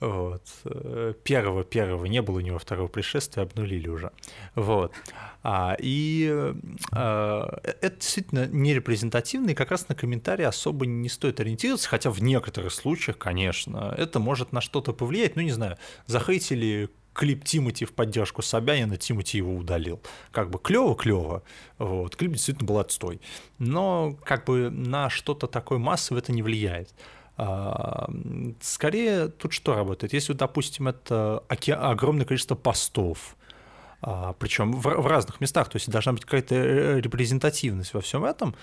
Вот. 0.00 0.42
Э, 0.64 1.14
первого, 1.22 1.64
первого 1.64 2.06
не 2.06 2.22
было 2.22 2.38
у 2.38 2.40
него 2.40 2.58
второго 2.58 2.88
пришествия, 2.88 3.44
обнулили 3.44 3.88
уже. 3.88 4.10
Вот. 4.54 4.92
А, 5.44 5.76
и 5.78 6.54
а, 6.92 7.60
это 7.64 7.96
действительно 7.96 8.46
не 8.46 8.74
репрезентативно, 8.74 9.50
и 9.50 9.54
как 9.54 9.70
раз 9.70 9.88
на 9.88 9.94
комментарии 9.94 10.44
особо 10.44 10.86
не 10.86 11.08
стоит 11.08 11.40
ориентироваться, 11.40 11.88
хотя 11.88 12.10
в 12.10 12.22
некоторых 12.22 12.72
случаях, 12.72 13.18
конечно, 13.18 13.94
это 13.96 14.20
может 14.20 14.52
на 14.52 14.60
что-то 14.60 14.92
повлиять. 14.92 15.36
Ну, 15.36 15.42
не 15.42 15.50
знаю, 15.50 15.78
захейтили 16.06 16.90
клип 17.12 17.44
Тимати 17.44 17.84
в 17.84 17.92
поддержку 17.92 18.42
Собянина, 18.42 18.96
Тимати 18.96 19.38
его 19.38 19.54
удалил. 19.54 20.00
Как 20.30 20.50
бы 20.50 20.58
клево-клево, 20.58 21.42
вот, 21.78 22.16
клип 22.16 22.32
действительно 22.32 22.66
был 22.66 22.78
отстой. 22.78 23.20
Но 23.58 24.16
как 24.24 24.44
бы 24.44 24.70
на 24.70 25.10
что-то 25.10 25.46
такое 25.46 25.78
массовое 25.78 26.22
это 26.22 26.32
не 26.32 26.42
влияет. 26.42 26.88
А, 27.36 28.10
скорее 28.60 29.28
тут 29.28 29.52
что 29.52 29.74
работает? 29.74 30.12
Если, 30.12 30.32
допустим, 30.32 30.88
это 30.88 31.42
огромное 31.48 32.26
количество 32.26 32.54
постов, 32.54 33.36
а, 34.00 34.34
причем 34.34 34.72
в, 34.72 35.06
разных 35.06 35.40
местах, 35.40 35.68
то 35.68 35.76
есть 35.76 35.88
должна 35.88 36.12
быть 36.12 36.24
какая-то 36.24 36.54
э, 36.54 37.00
репрезентативность 37.00 37.94
во 37.94 38.00
всем 38.00 38.24
этом, 38.24 38.54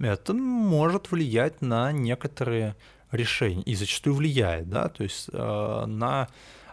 это 0.00 0.34
может 0.34 1.10
влиять 1.10 1.62
на 1.62 1.92
некоторые 1.92 2.76
решения, 3.10 3.62
и 3.62 3.74
зачастую 3.74 4.14
влияет, 4.14 4.68
да, 4.68 4.88
то 4.88 5.02
есть 5.02 5.28
э, 5.32 5.84
на... 5.86 6.28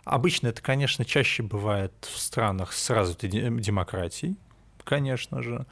Обычно 0.10 0.48
это, 0.48 0.60
конечно, 0.64 1.06
чаще 1.06 1.44
бывает 1.44 1.94
в 2.02 2.18
странах 2.18 2.74
с 2.74 2.90
развитой 2.90 3.30
демократией, 3.30 4.38
конечно 4.84 5.44
же, 5.44 5.68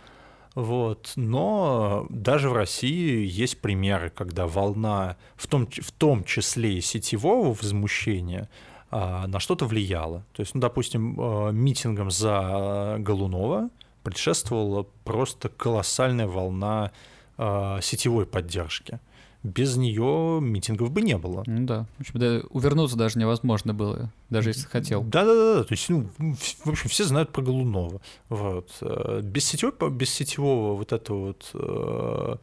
вот. 0.54 1.14
Но 1.16 2.06
даже 2.12 2.50
в 2.50 2.54
России 2.54 3.26
есть 3.26 3.60
примеры, 3.62 4.12
когда 4.12 4.46
волна, 4.46 5.18
в 5.38 5.48
том, 5.48 5.68
в 5.68 5.92
том 5.92 6.24
числе 6.24 6.78
и 6.78 6.82
сетевого 6.82 7.52
возмущения, 7.52 8.48
а, 8.92 9.26
на 9.26 9.40
что-то 9.40 9.66
влияла. 9.66 10.24
То 10.34 10.42
есть, 10.42 10.54
ну, 10.54 10.62
допустим, 10.62 11.16
а, 11.20 11.50
митингом 11.50 12.12
за 12.12 12.98
Голунова 13.00 13.72
предшествовала 14.04 14.86
просто 15.04 15.50
колоссальная 15.50 16.28
волна 16.28 16.92
а, 17.40 17.82
сетевой 17.82 18.28
поддержки 18.28 19.00
без 19.48 19.78
нее 19.78 20.40
митингов 20.42 20.92
бы 20.92 21.02
не 21.02 21.18
было. 21.18 21.44
Ну 21.46 21.66
да. 21.66 21.86
В 21.98 22.02
общем, 22.02 22.20
да, 22.20 22.42
увернуться 22.50 22.98
даже 22.98 23.18
невозможно 23.18 23.74
было, 23.74 24.12
даже 24.30 24.50
если 24.50 24.68
хотел. 24.68 25.04
Да, 25.04 25.26
да, 25.26 25.34
да, 25.34 25.56
да. 25.56 25.64
То 25.64 25.74
есть, 25.74 25.90
ну, 25.90 26.10
в 26.18 26.70
общем, 26.70 26.90
все 26.90 27.06
знают 27.06 27.32
про 27.32 27.42
Голунова. 27.42 28.02
Вот. 28.30 28.70
Э, 28.82 29.22
без 29.24 29.46
сетевого, 29.46 29.90
без 29.90 30.10
сетевого 30.10 30.76
вот 30.76 30.94
этого 30.94 31.28
вот 31.28 31.50
э, 31.54 32.36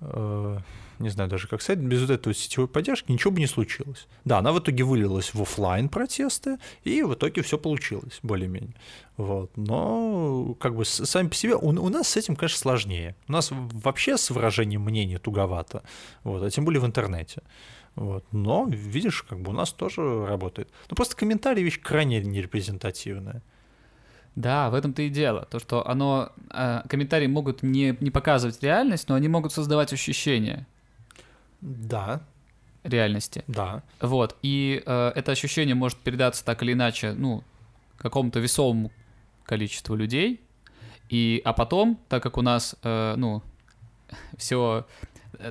э, 0.00 0.58
не 0.98 1.08
знаю 1.08 1.30
даже 1.30 1.48
как 1.48 1.62
сказать, 1.62 1.82
без 1.82 2.00
вот 2.00 2.10
этой 2.10 2.34
сетевой 2.34 2.68
поддержки 2.68 3.10
ничего 3.10 3.30
бы 3.32 3.40
не 3.40 3.46
случилось. 3.46 4.06
Да, 4.24 4.38
она 4.38 4.52
в 4.52 4.58
итоге 4.58 4.84
вылилась 4.84 5.34
в 5.34 5.42
офлайн 5.42 5.88
протесты, 5.88 6.58
и 6.82 7.02
в 7.02 7.14
итоге 7.14 7.42
все 7.42 7.58
получилось 7.58 8.18
более-менее. 8.22 8.74
Вот. 9.16 9.56
Но 9.56 10.56
как 10.60 10.74
бы 10.74 10.84
сами 10.84 11.28
по 11.28 11.34
себе 11.34 11.54
у, 11.54 11.68
у 11.68 11.88
нас 11.88 12.08
с 12.08 12.16
этим, 12.16 12.36
конечно, 12.36 12.58
сложнее. 12.58 13.16
У 13.28 13.32
нас 13.32 13.50
вообще 13.52 14.16
с 14.16 14.30
выражением 14.30 14.82
мнения 14.82 15.18
туговато, 15.18 15.82
вот, 16.22 16.42
а 16.42 16.50
тем 16.50 16.64
более 16.64 16.80
в 16.80 16.86
интернете. 16.86 17.42
Вот. 17.94 18.24
Но, 18.32 18.66
видишь, 18.68 19.22
как 19.22 19.40
бы 19.40 19.50
у 19.50 19.54
нас 19.54 19.72
тоже 19.72 20.26
работает. 20.26 20.68
Ну, 20.90 20.96
просто 20.96 21.16
комментарии 21.16 21.62
вещь 21.62 21.80
крайне 21.80 22.20
нерепрезентативная. 22.20 23.42
Да, 24.34 24.68
в 24.70 24.74
этом-то 24.74 25.02
и 25.02 25.08
дело. 25.08 25.46
То, 25.48 25.60
что 25.60 25.86
оно... 25.86 26.32
Э, 26.50 26.82
комментарии 26.88 27.28
могут 27.28 27.62
не, 27.62 27.96
не 28.00 28.10
показывать 28.10 28.60
реальность, 28.62 29.08
но 29.08 29.14
они 29.14 29.28
могут 29.28 29.52
создавать 29.52 29.92
ощущение. 29.92 30.66
Да. 31.64 32.20
Реальности. 32.82 33.42
Да. 33.46 33.82
Вот. 34.00 34.36
И 34.42 34.82
э, 34.84 35.12
это 35.14 35.32
ощущение 35.32 35.74
может 35.74 35.98
передаться 35.98 36.44
так 36.44 36.62
или 36.62 36.74
иначе, 36.74 37.12
ну, 37.14 37.42
какому-то 37.96 38.38
весомому 38.38 38.92
количеству 39.44 39.96
людей. 39.96 40.40
И, 41.08 41.40
а 41.44 41.54
потом, 41.54 41.98
так 42.08 42.22
как 42.22 42.36
у 42.36 42.42
нас, 42.42 42.76
э, 42.82 43.14
ну, 43.16 43.42
все 44.36 44.86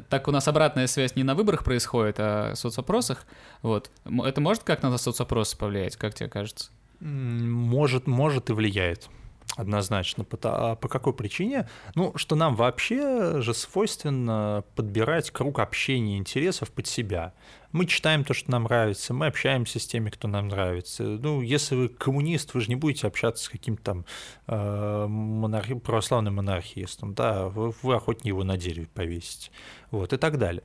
так 0.10 0.28
у 0.28 0.32
нас 0.32 0.48
обратная 0.48 0.88
связь 0.88 1.16
не 1.16 1.24
на 1.24 1.36
выборах 1.36 1.64
происходит, 1.64 2.16
а 2.20 2.54
в 2.54 2.56
соцопросах, 2.56 3.26
вот, 3.62 3.92
это 4.06 4.40
может 4.40 4.64
как-то 4.64 4.90
на 4.90 4.98
соцопросы 4.98 5.58
повлиять, 5.58 5.98
как 5.98 6.14
тебе 6.14 6.30
кажется? 6.30 6.72
Может, 7.00 8.08
может 8.08 8.50
и 8.50 8.54
влияет. 8.54 9.10
Однозначно. 9.56 10.26
А 10.44 10.76
по 10.76 10.88
какой 10.88 11.14
причине? 11.14 11.70
Ну, 11.96 12.14
что 12.16 12.36
нам 12.36 12.56
вообще 12.56 13.42
же 13.42 13.54
свойственно 13.54 14.64
подбирать 14.76 15.32
круг 15.32 15.60
общения 15.60 16.18
интересов 16.18 16.72
под 16.72 16.88
себя. 16.88 17.34
Мы 17.74 17.88
читаем 17.88 18.24
то, 18.24 18.36
что 18.36 18.52
нам 18.52 18.64
нравится, 18.64 19.16
мы 19.16 19.26
общаемся 19.26 19.80
с 19.80 19.88
теми, 19.88 20.12
кто 20.12 20.28
нам 20.28 20.48
нравится. 20.48 21.04
Ну, 21.04 21.42
если 21.42 21.74
вы 21.74 21.90
коммунист, 21.90 22.54
вы 22.54 22.62
же 22.62 22.70
не 22.70 22.76
будете 22.76 23.08
общаться 23.08 23.46
с 23.46 23.50
каким-то 23.50 23.84
там 23.84 24.06
э, 24.46 25.08
монархи, 25.08 25.74
православным 25.74 26.36
монархистом, 26.36 27.16
да, 27.16 27.50
вы, 27.50 27.74
вы 27.82 27.96
охотнее 27.96 28.30
его 28.30 28.44
на 28.44 28.58
дереве 28.58 28.88
повесите, 28.94 29.50
вот, 29.90 30.14
и 30.14 30.18
так 30.18 30.38
далее. 30.38 30.62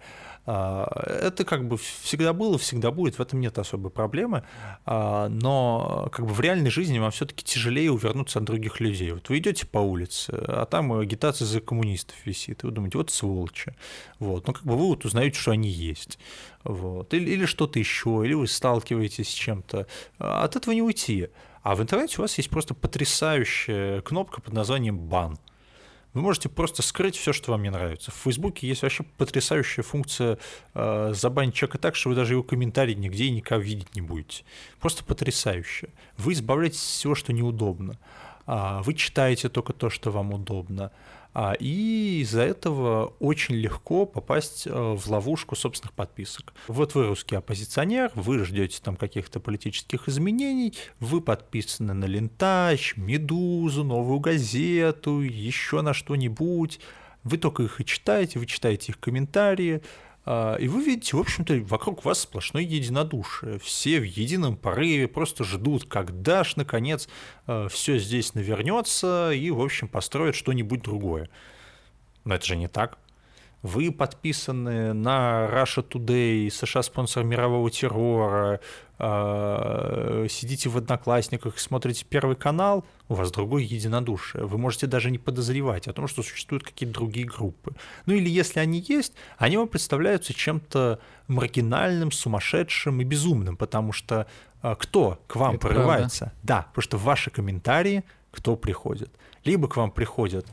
А, 0.50 0.86
это 1.06 1.44
как 1.44 1.66
бы 1.66 1.76
всегда 1.76 2.32
было, 2.32 2.56
всегда 2.58 2.90
будет, 2.90 3.18
в 3.18 3.20
этом 3.20 3.40
нет 3.40 3.58
особой 3.58 3.90
проблемы, 3.90 4.44
а, 4.86 5.28
но 5.28 6.08
как 6.12 6.26
бы 6.26 6.32
в 6.32 6.40
реальной 6.40 6.70
жизни 6.70 6.98
вам 6.98 7.10
все-таки 7.10 7.44
тяжелее 7.44 7.90
увернуться 7.90 8.38
от 8.38 8.44
других 8.44 8.80
людей. 8.80 9.12
Вот 9.12 9.28
вы 9.28 9.38
идете 9.38 9.66
по 9.66 9.78
улице, 9.78 10.30
а 10.30 10.66
там 10.66 10.92
агитация 10.92 11.44
за 11.46 11.60
коммунистов 11.60 12.16
висит, 12.24 12.62
и 12.62 12.66
вы 12.66 12.72
думаете, 12.72 12.96
вот 12.98 13.10
сволочи, 13.10 13.74
вот, 14.18 14.46
ну 14.46 14.52
как 14.52 14.64
бы 14.64 14.76
вы 14.76 14.86
вот 14.86 15.04
узнаете, 15.04 15.38
что 15.38 15.50
они 15.50 15.68
есть, 15.68 16.18
вот, 16.64 17.14
или, 17.14 17.30
или 17.30 17.46
что-то 17.46 17.78
еще, 17.78 18.22
или 18.24 18.34
вы 18.34 18.46
сталкиваетесь 18.46 19.28
с 19.28 19.32
чем-то, 19.32 19.86
от 20.18 20.56
этого 20.56 20.74
не 20.74 20.82
уйти. 20.82 21.28
А 21.62 21.74
в 21.74 21.82
интернете 21.82 22.16
у 22.18 22.22
вас 22.22 22.36
есть 22.38 22.50
просто 22.50 22.74
потрясающая 22.74 24.00
кнопка 24.02 24.40
под 24.40 24.54
названием 24.54 24.98
«бан». 24.98 25.38
Вы 26.14 26.22
можете 26.22 26.48
просто 26.48 26.82
скрыть 26.82 27.16
все, 27.16 27.32
что 27.32 27.52
вам 27.52 27.62
не 27.62 27.70
нравится. 27.70 28.10
В 28.10 28.14
Фейсбуке 28.14 28.66
есть 28.66 28.82
вообще 28.82 29.04
потрясающая 29.18 29.84
функция 29.84 30.38
э, 30.74 31.12
забанить 31.14 31.54
человека 31.54 31.78
так, 31.78 31.94
что 31.94 32.08
вы 32.08 32.14
даже 32.14 32.32
его 32.32 32.42
комментарий 32.42 32.94
нигде 32.94 33.24
и 33.24 33.30
никак 33.30 33.62
видеть 33.62 33.94
не 33.94 34.00
будете. 34.00 34.44
Просто 34.80 35.04
потрясающе. 35.04 35.90
Вы 36.16 36.32
избавляетесь 36.32 36.80
от 36.80 36.86
всего, 36.86 37.14
что 37.14 37.32
неудобно. 37.32 37.98
А, 38.46 38.82
вы 38.82 38.94
читаете 38.94 39.50
только 39.50 39.74
то, 39.74 39.90
что 39.90 40.10
вам 40.10 40.32
удобно. 40.32 40.90
А, 41.34 41.52
и 41.52 42.20
из-за 42.22 42.42
этого 42.42 43.14
очень 43.20 43.54
легко 43.54 44.06
попасть 44.06 44.66
э, 44.66 44.70
в 44.70 45.06
ловушку 45.08 45.54
собственных 45.56 45.92
подписок. 45.92 46.52
Вот 46.66 46.94
вы 46.94 47.06
русский 47.06 47.36
оппозиционер, 47.36 48.10
вы 48.14 48.44
ждете 48.44 48.80
там 48.82 48.96
каких-то 48.96 49.38
политических 49.38 50.08
изменений, 50.08 50.74
вы 51.00 51.20
подписаны 51.20 51.94
на 51.94 52.06
Лентач, 52.06 52.96
Медузу, 52.96 53.84
Новую 53.84 54.20
газету, 54.20 55.20
еще 55.20 55.82
на 55.82 55.94
что-нибудь, 55.94 56.80
вы 57.24 57.36
только 57.36 57.62
их 57.64 57.80
и 57.80 57.84
читаете, 57.84 58.38
вы 58.38 58.46
читаете 58.46 58.92
их 58.92 58.98
комментарии, 58.98 59.82
и 60.60 60.68
вы 60.68 60.84
видите, 60.84 61.16
в 61.16 61.20
общем-то, 61.20 61.54
вокруг 61.64 62.04
вас 62.04 62.20
сплошное 62.20 62.62
единодушие. 62.62 63.58
Все 63.60 63.98
в 63.98 64.04
едином 64.04 64.56
порыве 64.56 65.08
просто 65.08 65.42
ждут, 65.42 65.86
когда 65.86 66.44
ж, 66.44 66.56
наконец, 66.56 67.08
а, 67.46 67.68
все 67.68 67.98
здесь 67.98 68.34
навернется 68.34 69.32
и, 69.32 69.50
в 69.50 69.60
общем, 69.62 69.88
построят 69.88 70.34
что-нибудь 70.34 70.82
другое. 70.82 71.30
Но 72.24 72.34
это 72.34 72.44
же 72.44 72.56
не 72.56 72.68
так. 72.68 72.98
Вы 73.62 73.90
подписаны 73.90 74.92
на 74.92 75.48
Russia 75.50 75.86
Today, 75.86 76.48
США 76.48 76.82
спонсор 76.82 77.24
мирового 77.24 77.68
террора, 77.70 78.60
а, 79.00 80.26
сидите 80.28 80.68
в 80.68 80.76
Одноклассниках, 80.76 81.58
смотрите 81.58 82.04
Первый 82.08 82.36
канал, 82.36 82.84
у 83.08 83.14
вас 83.14 83.32
другое 83.32 83.64
единодушие. 83.64 84.46
Вы 84.46 84.58
можете 84.58 84.86
даже 84.86 85.10
не 85.10 85.18
подозревать 85.18 85.88
о 85.88 85.92
том, 85.92 86.06
что 86.06 86.22
существуют 86.22 86.62
какие-то 86.62 86.94
другие 86.94 87.26
группы. 87.26 87.72
Ну 88.06 88.14
или 88.14 88.28
если 88.28 88.60
они 88.60 88.84
есть, 88.86 89.12
они 89.38 89.56
вам 89.56 89.66
представляются 89.66 90.32
чем-то 90.32 91.00
маргинальным, 91.26 92.12
сумасшедшим 92.12 93.00
и 93.00 93.04
безумным, 93.04 93.56
потому 93.56 93.92
что 93.92 94.28
а, 94.62 94.76
кто 94.76 95.20
к 95.26 95.34
вам 95.34 95.56
Это 95.56 95.66
порывается? 95.66 96.18
Правда. 96.18 96.38
Да, 96.42 96.62
потому 96.68 96.82
что 96.82 96.96
в 96.96 97.02
ваши 97.02 97.30
комментарии 97.30 98.04
кто 98.30 98.54
приходит? 98.54 99.10
Либо 99.44 99.66
к 99.66 99.76
вам 99.76 99.90
приходят 99.90 100.46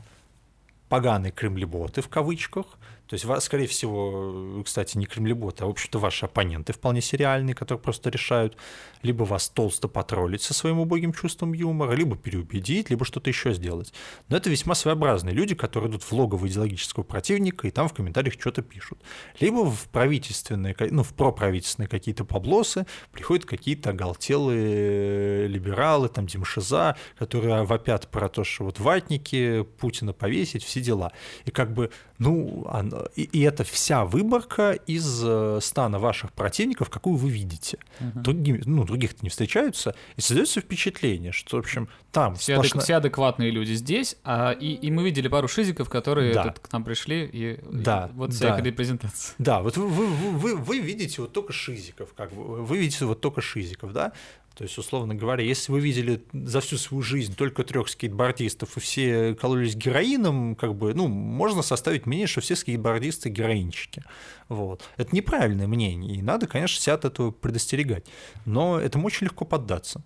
поганые 0.88 1.32
кремлеботы 1.32 2.00
в 2.00 2.08
кавычках, 2.08 2.66
то 3.06 3.14
есть, 3.14 3.26
скорее 3.44 3.66
всего, 3.66 4.62
кстати, 4.64 4.98
не 4.98 5.06
кремлеботы, 5.06 5.64
а, 5.64 5.66
в 5.66 5.70
общем-то, 5.70 5.98
ваши 5.98 6.26
оппоненты 6.26 6.72
вполне 6.72 7.00
сериальные, 7.00 7.54
которые 7.54 7.80
просто 7.80 8.10
решают 8.10 8.56
либо 9.02 9.22
вас 9.24 9.48
толсто 9.48 9.88
потроллить 9.88 10.42
со 10.42 10.54
своим 10.54 10.80
убогим 10.80 11.12
чувством 11.12 11.52
юмора, 11.52 11.92
либо 11.92 12.16
переубедить, 12.16 12.90
либо 12.90 13.04
что-то 13.04 13.30
еще 13.30 13.52
сделать. 13.54 13.92
Но 14.28 14.36
это 14.36 14.50
весьма 14.50 14.74
своеобразные 14.74 15.34
люди, 15.34 15.54
которые 15.54 15.90
идут 15.90 16.02
в 16.02 16.12
логово 16.12 16.46
идеологического 16.48 17.04
противника 17.04 17.68
и 17.68 17.70
там 17.70 17.88
в 17.88 17.94
комментариях 17.94 18.34
что-то 18.34 18.62
пишут. 18.62 18.98
Либо 19.38 19.70
в 19.70 19.88
правительственные, 19.88 20.74
ну, 20.90 21.02
в 21.02 21.14
проправительственные 21.14 21.88
какие-то 21.88 22.24
поблосы 22.24 22.86
приходят 23.12 23.44
какие-то 23.44 23.90
оголтелые 23.90 25.46
либералы, 25.46 26.08
там, 26.08 26.26
Димшиза, 26.26 26.96
которые 27.18 27.62
вопят 27.62 28.08
про 28.08 28.28
то, 28.28 28.42
что 28.44 28.64
вот 28.64 28.80
ватники, 28.80 29.62
Путина 29.78 30.12
повесить, 30.12 30.64
все 30.64 30.80
дела. 30.80 31.12
И 31.44 31.50
как 31.50 31.72
бы, 31.72 31.90
ну, 32.18 32.66
и, 33.14 33.22
и 33.22 33.42
это 33.42 33.64
вся 33.64 34.04
выборка 34.04 34.72
из 34.72 35.22
э, 35.24 35.58
стана 35.62 35.98
ваших 35.98 36.32
противников, 36.32 36.90
какую 36.90 37.16
вы 37.16 37.30
видите. 37.30 37.78
Угу. 38.00 38.20
Другими, 38.20 38.62
ну, 38.64 38.84
других-то 38.84 39.18
не 39.22 39.28
встречаются, 39.28 39.94
и 40.16 40.20
создается 40.20 40.60
впечатление, 40.60 41.32
что, 41.32 41.56
в 41.56 41.60
общем, 41.60 41.88
там 42.12 42.34
все, 42.34 42.54
сплошно... 42.54 42.80
адек- 42.80 42.84
все 42.84 42.94
адекватные 42.96 43.50
люди 43.50 43.72
здесь, 43.72 44.16
а, 44.24 44.52
и, 44.52 44.74
и 44.74 44.90
мы 44.90 45.04
видели 45.04 45.28
пару 45.28 45.48
шизиков, 45.48 45.88
которые 45.88 46.34
да. 46.34 46.44
тут 46.44 46.58
к 46.60 46.72
нам 46.72 46.84
пришли, 46.84 47.28
и, 47.32 47.60
да, 47.70 48.10
и 48.12 48.16
вот 48.16 48.32
вся 48.32 48.56
да. 48.56 48.60
репрезентация. 48.62 49.34
Да, 49.38 49.60
вот 49.60 49.76
вы, 49.76 49.86
вы, 49.88 50.06
вы, 50.06 50.56
вы 50.56 50.78
видите 50.78 51.20
вот 51.20 51.32
только 51.32 51.52
шизиков, 51.52 52.14
как 52.14 52.32
бы, 52.32 52.64
вы 52.64 52.78
видите 52.78 53.04
вот 53.04 53.20
только 53.20 53.40
шизиков, 53.40 53.92
да, 53.92 54.12
то 54.56 54.62
есть, 54.64 54.78
условно 54.78 55.14
говоря, 55.14 55.44
если 55.44 55.70
вы 55.70 55.80
видели 55.80 56.24
за 56.32 56.62
всю 56.62 56.78
свою 56.78 57.02
жизнь 57.02 57.36
только 57.36 57.62
трех 57.62 57.90
скейтбордистов 57.90 58.74
и 58.78 58.80
все 58.80 59.34
кололись 59.34 59.76
героином, 59.76 60.56
как 60.56 60.74
бы, 60.74 60.94
ну, 60.94 61.08
можно 61.08 61.60
составить 61.60 62.06
мнение, 62.06 62.26
что 62.26 62.40
все 62.40 62.56
скейтбордисты 62.56 63.28
героинчики. 63.28 64.02
Вот. 64.48 64.82
Это 64.96 65.14
неправильное 65.14 65.66
мнение, 65.66 66.16
и 66.16 66.22
надо, 66.22 66.46
конечно, 66.46 66.80
себя 66.80 66.94
от 66.94 67.04
этого 67.04 67.32
предостерегать. 67.32 68.06
Но 68.46 68.80
этому 68.80 69.08
очень 69.08 69.26
легко 69.26 69.44
поддаться. 69.44 70.02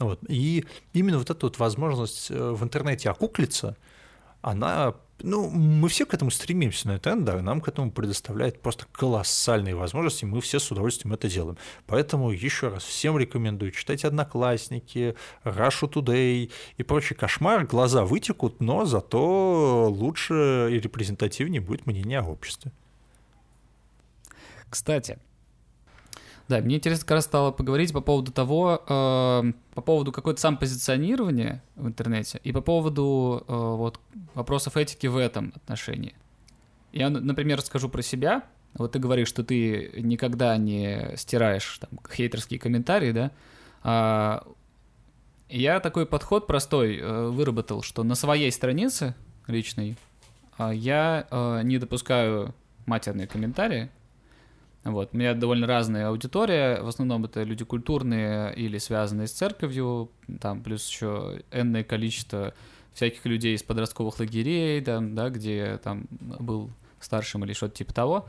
Вот. 0.00 0.18
И 0.28 0.64
именно 0.92 1.18
вот 1.18 1.30
эта 1.30 1.46
вот 1.46 1.60
возможность 1.60 2.28
э, 2.32 2.50
в 2.50 2.64
интернете 2.64 3.08
окуклиться, 3.08 3.76
она 4.40 4.96
ну, 5.22 5.48
мы 5.50 5.88
все 5.88 6.06
к 6.06 6.14
этому 6.14 6.30
стремимся, 6.30 7.00
да, 7.02 7.42
нам 7.42 7.60
к 7.60 7.68
этому 7.68 7.90
предоставляет 7.90 8.60
просто 8.60 8.86
колоссальные 8.92 9.74
возможности, 9.74 10.24
мы 10.24 10.40
все 10.40 10.58
с 10.58 10.70
удовольствием 10.70 11.14
это 11.14 11.28
делаем. 11.28 11.56
Поэтому 11.86 12.30
еще 12.30 12.68
раз 12.68 12.84
всем 12.84 13.18
рекомендую 13.18 13.72
читать 13.72 14.04
«Одноклассники», 14.04 15.14
«Russia 15.44 15.90
Today» 15.90 16.50
и 16.76 16.82
прочий 16.82 17.14
кошмар. 17.14 17.64
Глаза 17.66 18.04
вытекут, 18.04 18.60
но 18.60 18.84
зато 18.84 19.88
лучше 19.90 20.68
и 20.70 20.80
репрезентативнее 20.80 21.60
будет 21.60 21.86
мнение 21.86 22.20
о 22.20 22.24
обществе. 22.24 22.72
Кстати, 24.68 25.18
да, 26.48 26.60
мне 26.60 26.76
интересно 26.76 27.04
как 27.06 27.16
раз 27.16 27.24
стало 27.24 27.50
поговорить 27.50 27.92
по 27.92 28.00
поводу 28.00 28.32
того, 28.32 28.82
э, 28.86 29.52
по 29.74 29.80
поводу 29.80 30.12
какое-то 30.12 30.40
самопозиционирования 30.40 31.62
в 31.76 31.86
интернете 31.86 32.40
и 32.44 32.52
по 32.52 32.60
поводу 32.60 33.44
э, 33.46 33.52
вот 33.52 34.00
вопросов 34.34 34.76
этики 34.76 35.06
в 35.06 35.16
этом 35.16 35.52
отношении. 35.56 36.14
Я, 36.92 37.08
например, 37.08 37.58
расскажу 37.58 37.88
про 37.88 38.02
себя. 38.02 38.44
Вот 38.74 38.92
ты 38.92 38.98
говоришь, 38.98 39.28
что 39.28 39.44
ты 39.44 39.92
никогда 39.96 40.56
не 40.56 41.12
стираешь 41.16 41.78
там 41.78 41.90
хейтерские 42.10 42.58
комментарии, 42.58 43.12
да? 43.12 43.30
А, 43.82 44.46
я 45.48 45.80
такой 45.80 46.06
подход 46.06 46.46
простой 46.46 46.96
э, 46.96 47.28
выработал, 47.28 47.82
что 47.82 48.04
на 48.04 48.14
своей 48.14 48.50
странице 48.50 49.14
личной 49.46 49.96
э, 50.58 50.70
я 50.74 51.26
э, 51.30 51.60
не 51.64 51.78
допускаю 51.78 52.54
матерные 52.86 53.26
комментарии, 53.26 53.90
вот. 54.84 55.10
У 55.12 55.16
меня 55.16 55.34
довольно 55.34 55.66
разная 55.66 56.08
аудитория, 56.08 56.80
в 56.80 56.88
основном 56.88 57.24
это 57.24 57.42
люди 57.44 57.64
культурные 57.64 58.54
или 58.54 58.78
связанные 58.78 59.28
с 59.28 59.32
церковью, 59.32 60.10
там 60.40 60.62
плюс 60.62 60.88
еще 60.88 61.42
энное 61.52 61.84
количество 61.84 62.52
всяких 62.92 63.24
людей 63.24 63.54
из 63.54 63.62
подростковых 63.62 64.18
лагерей, 64.18 64.80
там, 64.80 65.14
да, 65.14 65.30
где 65.30 65.78
там 65.82 66.06
был 66.10 66.70
старшим 67.00 67.44
или 67.44 67.52
что-то 67.52 67.76
типа 67.76 67.94
того. 67.94 68.26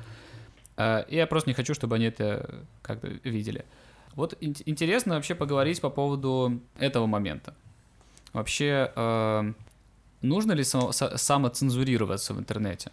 А, 0.78 1.00
и 1.02 1.16
я 1.16 1.28
просто 1.28 1.50
не 1.50 1.54
хочу, 1.54 1.74
чтобы 1.74 1.96
они 1.96 2.06
это 2.06 2.64
как-то 2.82 3.08
видели. 3.24 3.66
Вот 4.16 4.38
интересно 4.40 5.16
вообще 5.16 5.34
поговорить 5.34 5.82
по 5.82 5.90
поводу 5.90 6.60
этого 6.78 7.08
момента. 7.08 7.56
Вообще, 8.32 8.92
э, 8.96 9.54
нужно 10.22 10.52
ли 10.52 10.64
самоцензурироваться 10.64 12.34
в 12.34 12.40
интернете? 12.40 12.92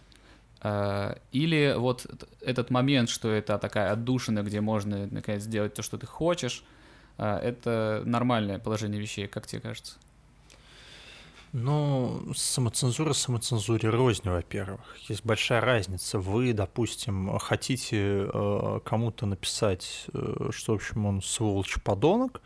Э, 0.63 1.15
или 1.31 1.75
вот 1.77 2.05
этот 2.41 2.69
момент, 2.69 3.09
что 3.09 3.29
это 3.29 3.57
такая 3.57 3.91
отдушина, 3.91 4.43
где 4.43 4.61
можно, 4.61 5.07
наконец, 5.07 5.43
сделать 5.43 5.73
то, 5.73 5.81
что 5.81 5.97
ты 5.97 6.05
хочешь, 6.05 6.63
э, 7.17 7.25
это 7.25 8.03
нормальное 8.05 8.59
положение 8.59 9.01
вещей, 9.01 9.27
как 9.27 9.47
тебе 9.47 9.61
кажется? 9.61 9.95
Ну, 11.53 12.31
самоцензура 12.33 13.11
самоцензуре 13.11 13.89
рознь, 13.89 14.29
во-первых. 14.29 14.79
Есть 15.09 15.25
большая 15.25 15.59
разница. 15.59 16.17
Вы, 16.17 16.53
допустим, 16.53 17.37
хотите 17.39 18.29
э, 18.31 18.79
кому-то 18.85 19.25
написать, 19.25 20.05
что, 20.51 20.71
в 20.71 20.75
общем, 20.75 21.05
он 21.05 21.21
сволочь 21.21 21.81
подонок, 21.83 22.41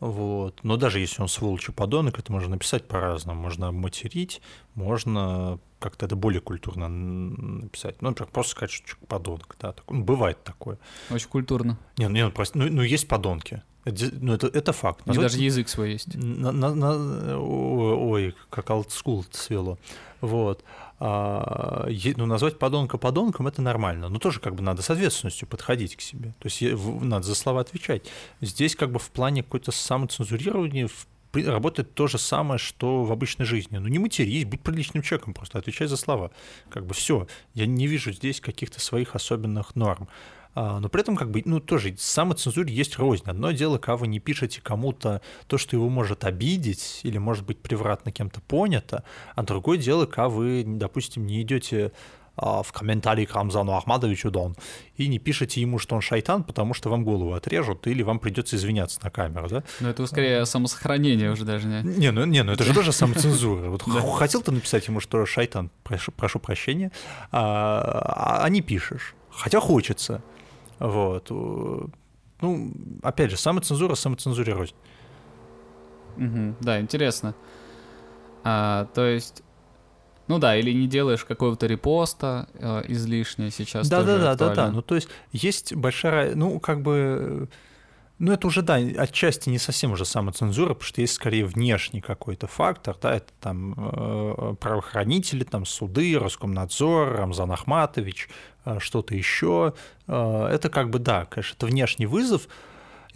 Вот. 0.00 0.60
Но 0.62 0.76
даже 0.76 1.00
если 1.00 1.22
он 1.22 1.28
сволочь 1.28 1.68
и 1.68 1.72
подонок, 1.72 2.18
это 2.18 2.30
можно 2.30 2.50
написать 2.50 2.86
по-разному. 2.86 3.40
Можно 3.40 3.68
обматерить, 3.68 4.42
можно 4.74 5.58
как-то 5.78 6.06
это 6.06 6.16
более 6.16 6.40
культурно 6.40 6.88
написать. 6.88 8.02
Ну, 8.02 8.10
например, 8.10 8.30
просто 8.30 8.52
сказать, 8.52 8.70
что 8.72 8.96
подонок. 9.06 9.56
Да, 9.60 9.72
так, 9.72 9.84
ну, 9.90 10.02
бывает 10.02 10.42
такое. 10.44 10.78
Очень 11.10 11.28
культурно. 11.28 11.78
Не, 11.96 12.08
ну, 12.08 12.30
просто, 12.30 12.58
ну, 12.58 12.68
ну 12.70 12.82
есть 12.82 13.08
подонки. 13.08 13.62
Это, 13.84 14.10
ну, 14.20 14.34
это, 14.34 14.48
это 14.48 14.72
факт. 14.72 15.06
Назвать... 15.06 15.26
даже 15.26 15.42
язык 15.42 15.68
свой 15.68 15.92
есть. 15.92 16.14
На, 16.14 16.50
на, 16.50 16.74
на, 16.74 17.38
ой, 17.38 18.34
как 18.50 18.70
олдскул 18.70 19.24
свело. 19.30 19.78
Вот. 20.20 20.64
А, 20.98 21.88
ну, 22.16 22.26
назвать 22.26 22.58
подонка 22.58 22.96
подонком 22.96 23.46
это 23.46 23.60
нормально, 23.60 24.08
но 24.08 24.18
тоже 24.18 24.40
как 24.40 24.54
бы 24.54 24.62
надо 24.62 24.82
с 24.82 24.90
ответственностью 24.90 25.46
подходить 25.46 25.96
к 25.96 26.00
себе. 26.00 26.34
То 26.38 26.48
есть 26.48 26.62
надо 27.02 27.24
за 27.24 27.34
слова 27.34 27.60
отвечать. 27.60 28.06
Здесь 28.40 28.74
как 28.74 28.90
бы 28.90 28.98
в 28.98 29.10
плане 29.10 29.42
какой-то 29.42 29.72
самоцензурирования 29.72 30.88
работает 31.34 31.92
то 31.94 32.06
же 32.06 32.18
самое, 32.18 32.58
что 32.58 33.04
в 33.04 33.12
обычной 33.12 33.44
жизни. 33.44 33.76
Ну 33.76 33.88
не 33.88 33.98
матерись, 33.98 34.46
будь 34.46 34.62
приличным 34.62 35.02
человеком, 35.02 35.34
просто 35.34 35.58
отвечай 35.58 35.86
за 35.86 35.96
слова. 35.96 36.30
Как 36.70 36.86
бы 36.86 36.94
все. 36.94 37.26
Я 37.52 37.66
не 37.66 37.86
вижу 37.86 38.12
здесь 38.12 38.40
каких-то 38.40 38.80
своих 38.80 39.14
особенных 39.14 39.76
норм. 39.76 40.08
А, 40.56 40.80
но 40.80 40.88
при 40.88 41.02
этом 41.02 41.16
как 41.16 41.30
бы, 41.30 41.42
ну, 41.44 41.60
тоже 41.60 41.94
самоцензуре 41.98 42.72
есть 42.72 42.98
рознь. 42.98 43.24
Одно 43.26 43.52
дело, 43.52 43.76
когда 43.76 43.98
вы 43.98 44.06
не 44.06 44.20
пишете 44.20 44.62
кому-то 44.62 45.20
то, 45.48 45.58
что 45.58 45.76
его 45.76 45.90
может 45.90 46.24
обидеть 46.24 47.00
или 47.02 47.18
может 47.18 47.44
быть 47.44 47.58
превратно 47.58 48.10
кем-то 48.10 48.40
понято, 48.40 49.04
а 49.34 49.42
другое 49.42 49.76
дело, 49.76 50.06
когда 50.06 50.30
вы, 50.30 50.64
допустим, 50.66 51.26
не 51.26 51.42
идете 51.42 51.92
а, 52.36 52.62
в 52.62 52.72
комментарии 52.72 53.26
к 53.26 53.34
Рамзану 53.34 53.72
Ахмадовичу 53.72 54.30
Дон 54.30 54.56
и 54.96 55.08
не 55.08 55.18
пишете 55.18 55.60
ему, 55.60 55.78
что 55.78 55.94
он 55.94 56.00
шайтан, 56.00 56.42
потому 56.42 56.72
что 56.72 56.88
вам 56.88 57.04
голову 57.04 57.34
отрежут 57.34 57.86
или 57.86 58.02
вам 58.02 58.18
придется 58.18 58.56
извиняться 58.56 58.98
на 59.02 59.10
камеру, 59.10 59.48
да? 59.50 59.62
Ну 59.80 59.90
это 59.90 60.06
скорее 60.06 60.46
самосохранение 60.46 61.32
уже 61.32 61.44
даже, 61.44 61.66
не? 61.66 61.82
Не, 61.82 62.12
ну, 62.12 62.24
не, 62.24 62.42
ну 62.42 62.52
это 62.52 62.64
же 62.64 62.72
тоже 62.72 62.92
самоцензура. 62.92 63.68
Вот 63.68 63.82
хотел 64.18 64.40
ты 64.40 64.52
написать 64.52 64.88
ему, 64.88 65.00
что 65.00 65.26
шайтан, 65.26 65.70
прошу, 65.84 66.12
прошу 66.12 66.38
прощения, 66.38 66.92
а, 67.30 68.40
а 68.42 68.48
не 68.48 68.62
пишешь. 68.62 69.14
Хотя 69.30 69.60
хочется. 69.60 70.22
Вот. 70.78 71.30
Ну, 72.40 72.72
опять 73.02 73.30
же, 73.30 73.36
самоцензура 73.36 73.94
самоцензурирует. 73.94 74.74
Угу, 76.16 76.56
да, 76.60 76.80
интересно. 76.80 77.34
А, 78.44 78.86
то 78.94 79.06
есть, 79.06 79.42
ну 80.28 80.38
да, 80.38 80.56
или 80.56 80.72
не 80.72 80.86
делаешь 80.86 81.24
какого-то 81.24 81.66
репоста 81.66 82.48
э, 82.54 82.82
излишне 82.88 83.50
сейчас. 83.50 83.88
Да, 83.88 84.02
да, 84.02 84.18
да, 84.18 84.34
да, 84.34 84.54
да. 84.54 84.70
Ну, 84.70 84.82
то 84.82 84.94
есть 84.94 85.08
есть 85.32 85.74
большая, 85.74 86.34
ну, 86.34 86.60
как 86.60 86.82
бы 86.82 87.48
ну, 88.18 88.32
это 88.32 88.46
уже, 88.46 88.62
да, 88.62 88.76
отчасти 88.76 89.50
не 89.50 89.58
совсем 89.58 89.92
уже 89.92 90.06
самоцензура, 90.06 90.72
потому 90.72 90.86
что 90.86 91.02
есть 91.02 91.12
скорее 91.12 91.44
внешний 91.44 92.00
какой-то 92.00 92.46
фактор, 92.46 92.96
да, 93.00 93.16
это 93.16 93.30
там 93.40 93.74
э, 93.76 94.54
правоохранители, 94.58 95.44
там 95.44 95.66
суды, 95.66 96.18
Роскомнадзор, 96.18 97.12
Рамзан 97.12 97.52
Ахматович, 97.52 98.28
э, 98.28 98.30
что-то 98.80 99.14
еще. 99.14 99.74
Э, 100.06 100.48
это 100.52 100.68
как 100.68 100.90
бы, 100.90 100.98
да, 100.98 101.24
конечно, 101.26 101.54
это 101.56 101.66
внешний 101.66 102.06
вызов, 102.06 102.48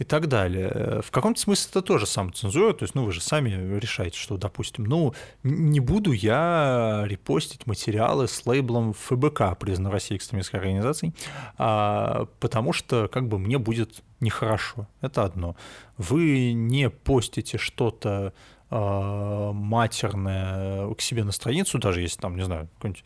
и 0.01 0.03
так 0.03 0.27
далее. 0.27 1.01
В 1.03 1.11
каком-то 1.11 1.39
смысле 1.39 1.69
это 1.69 1.81
тоже 1.83 2.07
самоцензура, 2.07 2.73
то 2.73 2.83
есть, 2.83 2.95
ну, 2.95 3.05
вы 3.05 3.11
же 3.11 3.21
сами 3.21 3.77
решаете, 3.77 4.17
что, 4.17 4.35
допустим, 4.37 4.85
ну, 4.85 5.13
не 5.43 5.79
буду 5.79 6.11
я 6.11 7.03
репостить 7.05 7.67
материалы 7.67 8.27
с 8.27 8.43
лейблом 8.47 8.93
ФБК, 8.93 9.55
признан 9.59 9.91
Россией 9.91 10.17
экстремистской 10.17 10.59
организацией, 10.59 11.13
а, 11.59 12.25
потому 12.39 12.73
что, 12.73 13.07
как 13.09 13.27
бы, 13.27 13.37
мне 13.37 13.59
будет 13.59 14.01
нехорошо. 14.21 14.87
Это 15.01 15.23
одно. 15.23 15.55
Вы 15.97 16.53
не 16.53 16.89
постите 16.89 17.59
что-то 17.59 18.33
а, 18.71 19.51
матерное 19.51 20.91
к 20.95 21.01
себе 21.01 21.23
на 21.23 21.31
страницу, 21.31 21.77
даже 21.77 22.01
если 22.01 22.19
там, 22.19 22.37
не 22.37 22.43
знаю, 22.43 22.69
какой-нибудь 22.77 23.05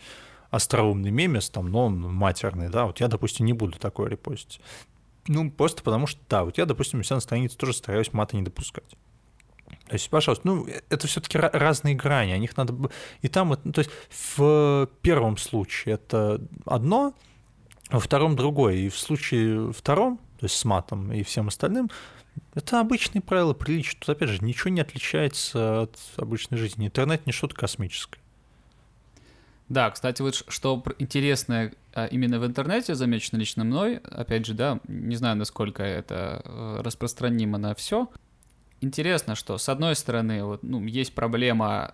остроумный 0.56 1.12
мемес, 1.12 1.50
там, 1.50 1.70
но 1.70 1.86
он 1.86 2.00
матерный, 2.00 2.70
да, 2.70 2.86
вот 2.86 3.00
я, 3.00 3.08
допустим, 3.08 3.46
не 3.46 3.54
буду 3.54 3.78
такое 3.78 4.10
репостить. 4.10 4.62
Ну, 5.28 5.50
просто 5.52 5.84
потому 5.84 6.08
что, 6.08 6.22
да, 6.30 6.44
вот 6.44 6.58
я, 6.58 6.66
допустим, 6.66 7.00
у 7.00 7.04
себя 7.04 7.16
на 7.16 7.22
странице 7.22 7.58
тоже 7.58 7.74
стараюсь 7.74 8.14
мата 8.14 8.36
не 8.36 8.44
допускать. 8.44 8.96
То 9.88 9.94
есть, 9.94 10.10
пожалуйста, 10.10 10.48
ну, 10.48 10.68
это 10.90 11.08
все-таки 11.08 11.38
разные 11.38 11.96
грани, 11.96 12.32
о 12.32 12.38
них 12.38 12.56
надо... 12.58 12.90
И 13.22 13.28
там, 13.28 13.56
то 13.56 13.80
есть, 13.80 13.92
в 14.10 14.90
первом 15.02 15.38
случае 15.38 15.96
это 15.96 16.42
одно, 16.66 17.14
во 17.90 18.00
втором 18.00 18.36
другое. 18.36 18.76
И 18.76 18.90
в 18.90 18.98
случае 18.98 19.72
втором, 19.74 20.18
то 20.40 20.46
есть 20.46 20.56
с 20.56 20.66
матом 20.66 21.12
и 21.12 21.24
всем 21.24 21.48
остальным, 21.48 21.90
это 22.54 22.80
обычные 22.80 23.22
правила 23.22 23.54
приличия. 23.54 23.98
Тут, 24.00 24.10
опять 24.10 24.30
же, 24.30 24.44
ничего 24.44 24.70
не 24.70 24.82
отличается 24.82 25.84
от 25.84 26.00
обычной 26.18 26.58
жизни. 26.58 26.88
Интернет 26.88 27.26
не 27.26 27.32
что-то 27.32 27.56
космическое. 27.56 28.20
Да, 29.68 29.90
кстати, 29.90 30.22
вот 30.22 30.36
что 30.48 30.84
интересное 31.00 31.74
а, 31.94 32.06
именно 32.06 32.40
в 32.40 32.46
интернете 32.46 32.94
замечено 32.94 33.40
лично 33.40 33.64
мной, 33.64 33.98
опять 33.98 34.46
же, 34.46 34.54
да, 34.54 34.80
не 34.88 35.16
знаю, 35.16 35.38
насколько 35.38 35.82
это 35.82 36.42
э, 36.46 36.82
распространимо 36.84 37.58
на 37.58 37.74
все. 37.74 38.10
Интересно, 38.82 39.34
что 39.34 39.58
с 39.58 39.68
одной 39.68 39.96
стороны, 39.96 40.44
вот, 40.44 40.62
ну, 40.62 40.84
есть 40.86 41.16
проблема 41.16 41.92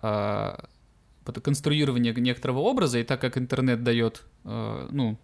э, 1.24 1.30
конструирования 1.40 2.12
некоторого 2.12 2.58
образа, 2.58 2.98
и 2.98 3.04
так 3.04 3.20
как 3.22 3.38
интернет 3.38 3.82
дает, 3.82 4.22
э, 4.44 4.88
ну, 4.90 5.18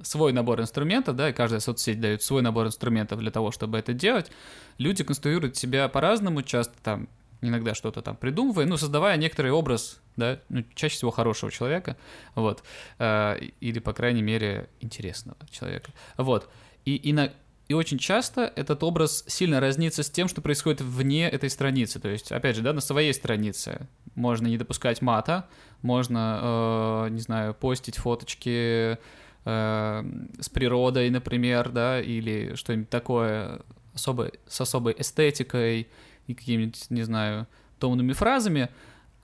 свой 0.00 0.32
набор 0.32 0.60
инструментов, 0.60 1.16
да, 1.16 1.28
и 1.28 1.32
каждая 1.34 1.60
соцсеть 1.60 2.00
дает 2.00 2.22
свой 2.22 2.40
набор 2.40 2.66
инструментов 2.66 3.18
для 3.18 3.30
того, 3.30 3.50
чтобы 3.50 3.78
это 3.78 3.92
делать, 3.92 4.30
люди 4.78 5.04
конструируют 5.04 5.56
себя 5.56 5.88
по-разному, 5.88 6.42
часто 6.42 6.74
там 6.82 7.08
иногда 7.48 7.74
что-то 7.74 8.02
там 8.02 8.16
придумывая, 8.16 8.66
ну, 8.66 8.76
создавая 8.76 9.16
некоторый 9.16 9.52
образ, 9.52 10.00
да, 10.16 10.40
ну, 10.48 10.64
чаще 10.74 10.96
всего 10.96 11.10
хорошего 11.10 11.50
человека, 11.50 11.96
вот, 12.34 12.62
э, 12.98 13.38
или, 13.60 13.78
по 13.78 13.92
крайней 13.92 14.22
мере, 14.22 14.68
интересного 14.80 15.38
человека, 15.50 15.92
вот, 16.16 16.48
и, 16.84 16.96
и, 16.96 17.12
на, 17.12 17.32
и 17.68 17.74
очень 17.74 17.98
часто 17.98 18.52
этот 18.56 18.82
образ 18.82 19.24
сильно 19.26 19.60
разнится 19.60 20.02
с 20.02 20.10
тем, 20.10 20.28
что 20.28 20.40
происходит 20.42 20.80
вне 20.80 21.28
этой 21.28 21.50
страницы, 21.50 22.00
то 22.00 22.08
есть, 22.08 22.32
опять 22.32 22.56
же, 22.56 22.62
да, 22.62 22.72
на 22.72 22.80
своей 22.80 23.12
странице 23.14 23.88
можно 24.14 24.46
не 24.46 24.58
допускать 24.58 25.02
мата, 25.02 25.48
можно, 25.82 27.06
э, 27.06 27.08
не 27.10 27.20
знаю, 27.20 27.54
постить 27.54 27.96
фоточки 27.96 28.98
э, 29.44 30.04
с 30.40 30.48
природой, 30.48 31.10
например, 31.10 31.70
да, 31.70 32.00
или 32.00 32.54
что-нибудь 32.54 32.90
такое 32.90 33.60
особо, 33.94 34.32
с 34.46 34.60
особой 34.60 34.94
эстетикой, 34.98 35.88
и 36.26 36.34
какими-нибудь, 36.34 36.90
не 36.90 37.02
знаю, 37.02 37.46
томными 37.78 38.12
фразами, 38.12 38.70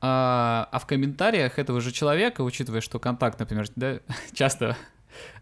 а, 0.01 0.69
а 0.73 0.79
в 0.79 0.87
комментариях 0.87 1.59
этого 1.59 1.81
же 1.81 1.93
человека, 1.93 2.43
учитывая, 2.43 2.81
что 2.81 2.99
контакт, 2.99 3.39
например, 3.39 3.67
да, 3.77 4.01
часто 4.33 4.77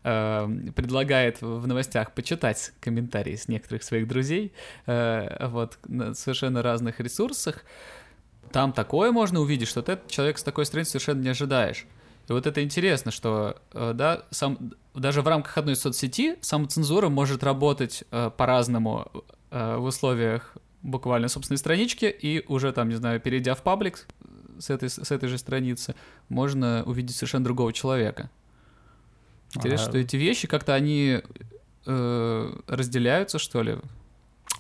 э, 0.03 0.49
предлагает 0.75 1.41
в 1.41 1.67
новостях 1.67 2.13
почитать 2.13 2.73
комментарии 2.81 3.37
с 3.37 3.49
некоторых 3.49 3.83
своих 3.83 4.09
друзей, 4.09 4.53
э, 4.87 5.47
вот, 5.49 5.79
на 5.87 6.15
совершенно 6.15 6.63
разных 6.63 7.01
ресурсах, 7.01 7.65
там 8.51 8.73
такое 8.73 9.13
можно 9.13 9.41
увидеть, 9.41 9.69
что 9.69 9.83
ты 9.83 9.99
человек 10.09 10.39
с 10.39 10.43
такой 10.43 10.67
страницы 10.67 10.93
совершенно 10.93 11.23
не 11.23 11.29
ожидаешь. 11.29 11.87
И 12.29 12.33
вот 12.33 12.47
это 12.47 12.63
интересно, 12.63 13.11
что 13.11 13.57
э, 13.73 13.93
да, 13.95 14.25
сам, 14.31 14.75
даже 14.95 15.23
в 15.23 15.29
рамках 15.29 15.57
одной 15.57 15.77
соцсети 15.77 16.37
самоцензура 16.41 17.09
может 17.09 17.43
работать 17.43 18.05
э, 18.11 18.31
по-разному 18.37 19.11
э, 19.51 19.77
в 19.77 19.85
условиях 19.85 20.57
буквально 20.91 21.29
собственной 21.29 21.59
странички, 21.59 22.07
и 22.07 22.45
уже 22.49 22.73
там, 22.73 22.89
не 22.89 22.97
знаю, 22.97 23.21
перейдя 23.21 23.55
в 23.55 23.63
паблик 23.63 24.07
с 24.59 24.71
этой, 24.71 24.89
с 24.91 25.11
этой 25.11 25.29
же 25.29 25.39
страницы, 25.39 25.95
можно 26.29 26.83
увидеть 26.85 27.17
совершенно 27.17 27.45
другого 27.45 27.73
человека. 27.73 28.31
Интересно, 29.55 29.87
а... 29.87 29.91
что 29.91 29.99
эти 29.99 30.17
вещи 30.17 30.47
как-то 30.47 30.75
они 30.75 31.21
э, 31.87 32.53
разделяются, 32.67 33.39
что 33.39 33.63
ли? 33.63 33.77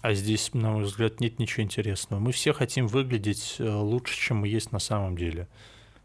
А 0.00 0.14
здесь, 0.14 0.54
на 0.54 0.70
мой 0.70 0.84
взгляд, 0.84 1.20
нет 1.20 1.38
ничего 1.38 1.62
интересного. 1.64 2.20
Мы 2.20 2.32
все 2.32 2.52
хотим 2.52 2.86
выглядеть 2.86 3.56
э, 3.58 3.68
лучше, 3.68 4.16
чем 4.16 4.38
мы 4.38 4.48
есть 4.48 4.72
на 4.72 4.78
самом 4.78 5.16
деле. 5.16 5.48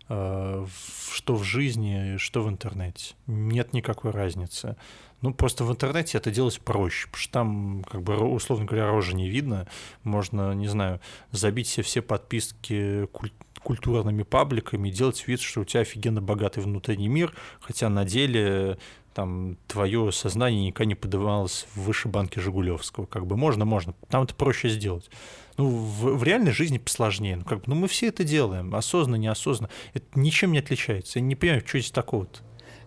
Э, 0.10 0.66
что 1.14 1.36
в 1.36 1.44
жизни, 1.44 2.18
что 2.18 2.44
в 2.44 2.50
интернете. 2.50 3.16
Нет 3.28 3.74
никакой 3.74 4.12
разницы. 4.12 4.76
Ну, 5.22 5.34
просто 5.34 5.64
в 5.64 5.72
интернете 5.72 6.18
это 6.18 6.32
делать 6.32 6.60
проще, 6.60 7.08
потому 7.08 7.22
что 7.22 7.32
там, 7.32 7.86
как 7.90 8.04
бы, 8.04 8.18
условно 8.18 8.66
говоря, 8.66 8.88
рожи 8.88 9.16
не 9.16 9.30
видно. 9.30 9.68
Можно, 10.04 10.54
не 10.54 10.68
знаю, 10.68 11.00
забить 11.32 11.68
себе 11.68 11.84
все 11.84 12.02
подписки 12.02 13.06
куль 13.14 13.32
культурными 13.64 14.24
пабликами, 14.24 14.90
делать 14.90 15.26
вид, 15.26 15.40
что 15.40 15.62
у 15.62 15.64
тебя 15.64 15.82
офигенно 15.82 16.22
богатый 16.22 16.62
внутренний 16.62 17.08
мир, 17.08 17.34
хотя 17.62 17.88
на 17.88 18.04
деле 18.04 18.78
там 19.14 19.58
твое 19.68 20.12
сознание 20.12 20.66
никогда 20.66 20.90
не 20.90 20.96
подавалось 20.96 21.66
выше 21.76 22.10
банки 22.10 22.40
Жигулевского. 22.40 23.06
Как 23.06 23.26
бы 23.26 23.38
можно, 23.38 23.64
можно. 23.64 23.94
Там 24.10 24.24
это 24.24 24.36
проще 24.36 24.68
сделать. 24.68 25.10
Ну, 25.58 25.70
в, 25.70 26.18
в 26.18 26.24
реальной 26.24 26.52
жизни 26.52 26.78
посложнее. 26.78 27.38
Ну, 27.38 27.44
как 27.44 27.60
бы, 27.60 27.64
ну, 27.68 27.76
мы 27.76 27.88
все 27.88 28.08
это 28.08 28.24
делаем, 28.24 28.74
осознанно, 28.74 29.18
неосознанно. 29.18 29.72
Это 29.94 30.06
ничем 30.16 30.52
не 30.52 30.60
отличается. 30.60 31.20
Я 31.20 31.26
не 31.26 31.36
понимаю, 31.36 31.62
что 31.66 31.80
здесь 31.80 31.92
такого-то. 31.92 32.40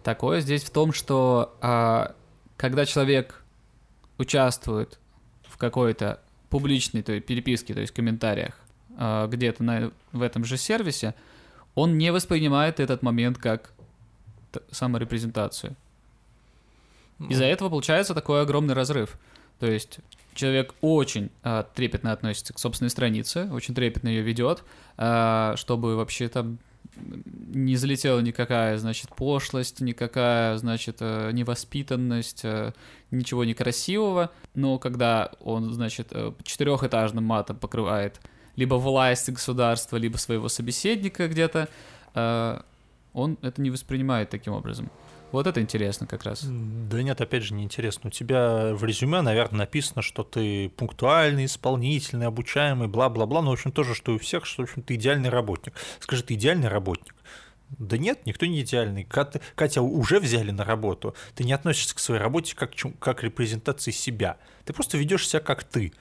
Такое 0.03 0.41
здесь 0.41 0.65
в 0.65 0.71
том, 0.71 0.93
что 0.93 1.57
а, 1.61 2.15
когда 2.57 2.87
человек 2.87 3.45
участвует 4.19 4.99
в 5.43 5.57
какой-то 5.57 6.21
публичной 6.51 7.03
то 7.03 7.13
есть 7.13 7.27
переписке, 7.27 7.75
то 7.75 7.81
есть 7.81 7.93
комментариях 7.93 8.59
э, 8.99 9.27
где-то 9.29 9.63
на, 9.63 9.93
в 10.13 10.23
этом 10.23 10.45
же 10.45 10.57
сервисе, 10.57 11.15
он 11.75 11.99
не 11.99 12.13
воспринимает 12.13 12.81
этот 12.81 13.03
момент 13.03 13.39
как 13.39 13.73
саморепрезентацию. 14.71 15.77
Ну. 17.19 17.29
Из-за 17.29 17.45
этого 17.45 17.69
получается 17.69 18.15
такой 18.15 18.43
огромный 18.43 18.75
разрыв. 18.75 19.19
То 19.59 19.67
есть 19.67 20.01
человек 20.35 20.75
очень 20.81 21.31
э, 21.43 21.65
трепетно 21.75 22.13
относится 22.13 22.53
к 22.53 22.59
собственной 22.59 22.91
странице, 22.91 23.49
очень 23.53 23.75
трепетно 23.75 24.09
ее 24.09 24.23
ведет, 24.23 24.65
э, 24.99 25.55
чтобы 25.57 25.97
вообще 25.97 26.29
там 26.29 26.59
не 26.97 27.77
залетела 27.77 28.21
никакая, 28.21 28.79
значит, 28.79 29.11
пошлость, 29.15 29.81
никакая, 29.81 30.57
значит, 30.57 30.97
э, 31.01 31.31
невоспитанность, 31.33 32.45
э, 32.45 32.73
ничего 33.11 33.45
некрасивого. 33.45 34.31
Но 34.55 34.79
когда 34.79 35.33
он, 35.41 35.73
значит, 35.73 36.09
э, 36.11 36.33
четырехэтажным 36.43 37.25
матом 37.25 37.57
покрывает 37.57 38.21
либо 38.57 38.75
власть 38.77 39.29
государства, 39.29 39.97
либо 39.97 40.17
своего 40.17 40.49
собеседника 40.49 41.29
где-то, 41.29 41.69
он 43.13 43.37
это 43.43 43.61
не 43.61 43.71
воспринимает 43.71 44.31
таким 44.31 44.55
образом. 44.55 44.91
Вот 45.33 45.47
это 45.47 45.61
интересно 45.61 46.07
как 46.07 46.25
раз. 46.25 46.45
Да 46.45 47.03
нет, 47.03 47.21
опять 47.21 47.43
же, 47.43 47.55
не 47.55 47.65
интересно. 47.65 48.09
У 48.09 48.11
тебя 48.11 48.73
в 48.75 48.85
резюме, 48.85 49.21
наверное, 49.23 49.61
написано, 49.61 50.01
что 50.01 50.23
ты 50.23 50.69
пунктуальный, 50.71 51.47
исполнительный, 51.47 52.27
обучаемый, 52.27 52.89
бла-бла-бла. 52.89 53.43
Ну, 53.43 53.51
в 53.51 53.53
общем, 53.55 53.73
тоже, 53.73 53.95
что 53.95 54.13
и 54.13 54.15
у 54.17 54.19
всех, 54.19 54.47
что, 54.47 54.63
в 54.63 54.65
общем, 54.65 54.83
ты 54.83 54.95
идеальный 54.95 55.29
работник. 55.29 55.75
Скажи, 56.01 56.23
ты 56.23 56.35
идеальный 56.35 56.69
работник? 56.69 57.15
Да 57.71 57.99
нет, 57.99 58.25
никто 58.25 58.47
не 58.47 58.61
идеальный. 58.61 59.05
Катя, 59.05 59.41
Катя 59.57 59.83
уже 59.83 60.21
взяли 60.21 60.53
на 60.53 60.65
работу. 60.65 61.17
Ты 61.35 61.45
не 61.45 61.53
относишься 61.53 61.97
к 61.97 61.99
своей 61.99 62.21
работе 62.21 62.55
как, 62.55 62.71
как 63.01 63.23
репрезентации 63.25 63.91
себя. 63.91 64.39
Ты 64.65 64.73
просто 64.73 64.97
ведешь 64.97 65.29
себя 65.29 65.41
как 65.41 65.65
ты. 65.65 65.93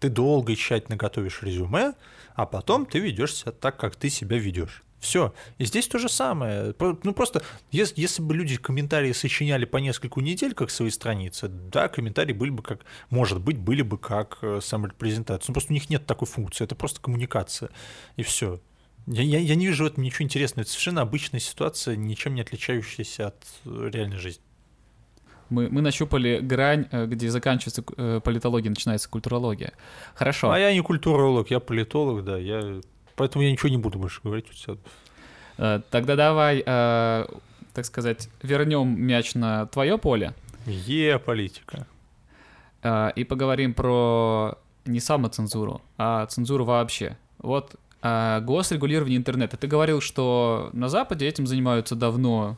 Ты 0.00 0.08
долго 0.08 0.52
и 0.52 0.56
тщательно 0.56 0.96
готовишь 0.96 1.42
резюме, 1.42 1.94
а 2.34 2.44
потом 2.44 2.84
ты 2.84 2.98
ведешь 2.98 3.34
себя 3.34 3.52
так, 3.52 3.78
как 3.78 3.96
ты 3.96 4.10
себя 4.10 4.36
ведешь. 4.36 4.82
Все. 5.00 5.34
И 5.58 5.64
здесь 5.64 5.88
то 5.88 5.98
же 5.98 6.08
самое. 6.08 6.74
Ну 6.78 7.12
просто, 7.12 7.42
если, 7.70 8.00
если 8.00 8.22
бы 8.22 8.34
люди 8.34 8.56
комментарии 8.56 9.12
сочиняли 9.12 9.64
по 9.64 9.76
нескольку 9.76 10.20
недель, 10.20 10.54
как 10.54 10.70
свои 10.70 10.90
страницы, 10.90 11.48
да, 11.48 11.88
комментарии 11.88 12.32
были 12.32 12.50
бы 12.50 12.62
как, 12.62 12.84
может 13.10 13.40
быть, 13.40 13.58
были 13.58 13.82
бы 13.82 13.98
как 13.98 14.38
э, 14.42 14.60
саморепрезентация. 14.62 15.50
Ну 15.50 15.54
просто 15.54 15.72
у 15.72 15.74
них 15.74 15.90
нет 15.90 16.06
такой 16.06 16.26
функции, 16.26 16.64
это 16.64 16.74
просто 16.74 17.00
коммуникация. 17.00 17.70
И 18.16 18.22
все. 18.22 18.60
Я, 19.06 19.22
я, 19.22 19.38
я 19.38 19.54
не 19.54 19.66
вижу 19.66 19.84
в 19.84 19.86
этом 19.86 20.02
ничего 20.02 20.24
интересного. 20.24 20.62
Это 20.62 20.70
совершенно 20.70 21.02
обычная 21.02 21.40
ситуация, 21.40 21.94
ничем 21.94 22.34
не 22.34 22.40
отличающаяся 22.40 23.28
от 23.28 23.44
э, 23.64 23.90
реальной 23.92 24.16
жизни. 24.16 24.42
Мы, 25.50 25.68
мы 25.68 25.82
нащупали 25.82 26.40
грань, 26.40 26.88
э, 26.90 27.06
где 27.06 27.30
заканчивается 27.30 27.82
политология, 27.82 28.70
начинается 28.70 29.08
культурология. 29.10 29.74
Хорошо. 30.14 30.50
А 30.50 30.58
я 30.58 30.72
не 30.72 30.80
культуролог, 30.80 31.50
я 31.50 31.60
политолог, 31.60 32.24
да. 32.24 32.38
Я 32.38 32.80
Поэтому 33.16 33.44
я 33.44 33.50
ничего 33.50 33.70
не 33.70 33.78
буду 33.78 33.98
больше 33.98 34.20
говорить. 34.22 34.46
Э, 35.58 35.80
тогда 35.90 36.16
давай, 36.16 36.62
э, 36.64 37.26
так 37.72 37.84
сказать, 37.84 38.28
вернем 38.42 39.00
мяч 39.00 39.34
на 39.34 39.66
твое 39.66 39.98
поле. 39.98 40.34
Е, 40.66 41.18
политика. 41.18 41.86
Э, 42.82 43.10
и 43.16 43.24
поговорим 43.24 43.74
про 43.74 44.58
не 44.84 45.00
самоцензуру, 45.00 45.82
а 45.98 46.26
цензуру 46.26 46.64
вообще. 46.64 47.16
Вот 47.38 47.74
госрегулирование 48.02 49.16
интернета. 49.16 49.56
Ты 49.56 49.66
говорил, 49.66 50.00
что 50.00 50.70
на 50.72 50.88
Западе 50.88 51.26
этим 51.26 51.44
занимаются 51.44 51.96
давно 51.96 52.56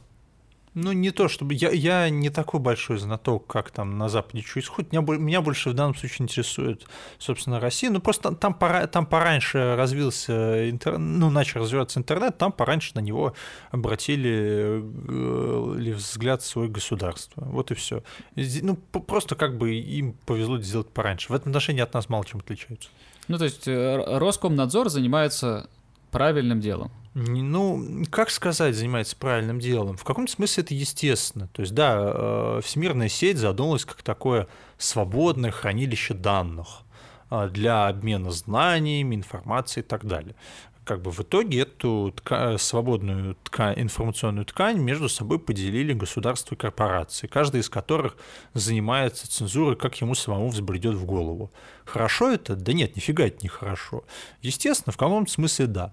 ну, 0.83 0.93
не 0.93 1.11
то 1.11 1.29
чтобы... 1.29 1.55
Я, 1.55 1.71
я 1.71 2.09
не 2.09 2.31
такой 2.31 2.61
большой 2.61 2.99
знаток, 2.99 3.47
как 3.47 3.71
там 3.71 3.99
на 3.99 4.09
Западе 4.09 4.43
что 4.43 4.61
исходит. 4.61 4.93
Меня, 4.93 5.03
меня 5.03 5.41
больше 5.41 5.71
в 5.71 5.75
данном 5.75 5.95
случае 5.95 6.25
интересует, 6.25 6.87
собственно, 7.19 7.61
Россия. 7.61 7.91
Ну, 7.91 8.01
просто 8.01 8.35
там, 8.35 8.55
пора, 8.55 8.87
там 8.87 9.07
пораньше 9.07 9.77
развился 9.77 10.71
интернет, 10.71 11.01
ну, 11.01 11.31
начал 11.31 11.61
развиваться 11.61 11.99
интернет, 11.99 12.38
там 12.38 12.53
пораньше 12.53 12.93
на 12.95 13.01
него 13.01 13.35
обратили 13.71 14.83
э, 14.83 15.93
взгляд 15.95 16.43
свое 16.43 16.69
государство. 16.69 17.45
Вот 17.45 17.71
и 17.71 17.75
все. 17.75 18.03
Ну, 18.37 18.77
просто 18.77 19.35
как 19.35 19.59
бы 19.59 19.75
им 19.75 20.14
повезло 20.27 20.59
сделать 20.61 20.88
пораньше. 20.88 21.33
В 21.33 21.35
этом 21.35 21.51
отношении 21.51 21.83
от 21.83 21.93
нас 21.95 22.09
мало 22.09 22.25
чем 22.25 22.41
отличаются. 22.41 22.88
Ну, 23.29 23.38
то 23.38 23.45
есть 23.45 23.69
э, 23.69 24.19
Роскомнадзор 24.19 24.88
занимается 24.88 25.69
правильным 26.11 26.61
делом. 26.61 26.91
Ну, 27.26 28.04
как 28.11 28.31
сказать, 28.31 28.76
занимается 28.76 29.16
правильным 29.16 29.59
делом? 29.59 29.96
В 29.96 30.04
каком-то 30.04 30.31
смысле 30.31 30.62
это 30.62 30.74
естественно. 30.74 31.48
То 31.48 31.62
есть, 31.62 31.74
да, 31.74 31.96
э, 31.98 32.61
всемирная 32.62 33.09
сеть 33.09 33.38
задумалась 33.38 33.85
как 33.85 34.02
такое 34.02 34.46
свободное 34.76 35.50
хранилище 35.50 36.14
данных 36.14 36.83
э, 37.31 37.48
для 37.50 37.88
обмена 37.88 38.31
знаниями, 38.31 39.16
информацией 39.16 39.85
и 39.85 39.88
так 39.88 40.04
далее. 40.04 40.37
Как 40.85 41.02
бы 41.02 41.11
в 41.11 41.20
итоге 41.20 41.62
эту 41.62 42.14
тка- 42.16 42.57
свободную 42.57 43.37
ткань, 43.42 43.74
информационную 43.81 44.46
ткань 44.46 44.78
между 44.78 45.09
собой 45.09 45.40
поделили 45.40 45.94
государства 45.94 46.54
и 46.54 46.59
корпорации, 46.59 47.26
каждый 47.26 47.62
из 47.62 47.68
которых 47.68 48.16
занимается 48.54 49.28
цензурой, 49.28 49.74
как 49.74 50.00
ему 50.00 50.14
самому 50.14 50.48
взбредет 50.50 50.94
в 50.94 51.04
голову. 51.04 51.50
Хорошо 51.85 52.31
это? 52.31 52.54
Да 52.54 52.72
нет, 52.72 52.94
нифига 52.94 53.26
это 53.26 53.38
не 53.42 53.48
хорошо. 53.48 54.04
Естественно, 54.40 54.92
в 54.92 54.96
каком-то 54.96 55.33
смысле 55.33 55.66
да. 55.66 55.92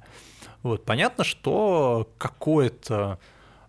Вот, 0.66 0.84
понятно, 0.84 1.24
что 1.24 2.10
какое-то 2.18 3.20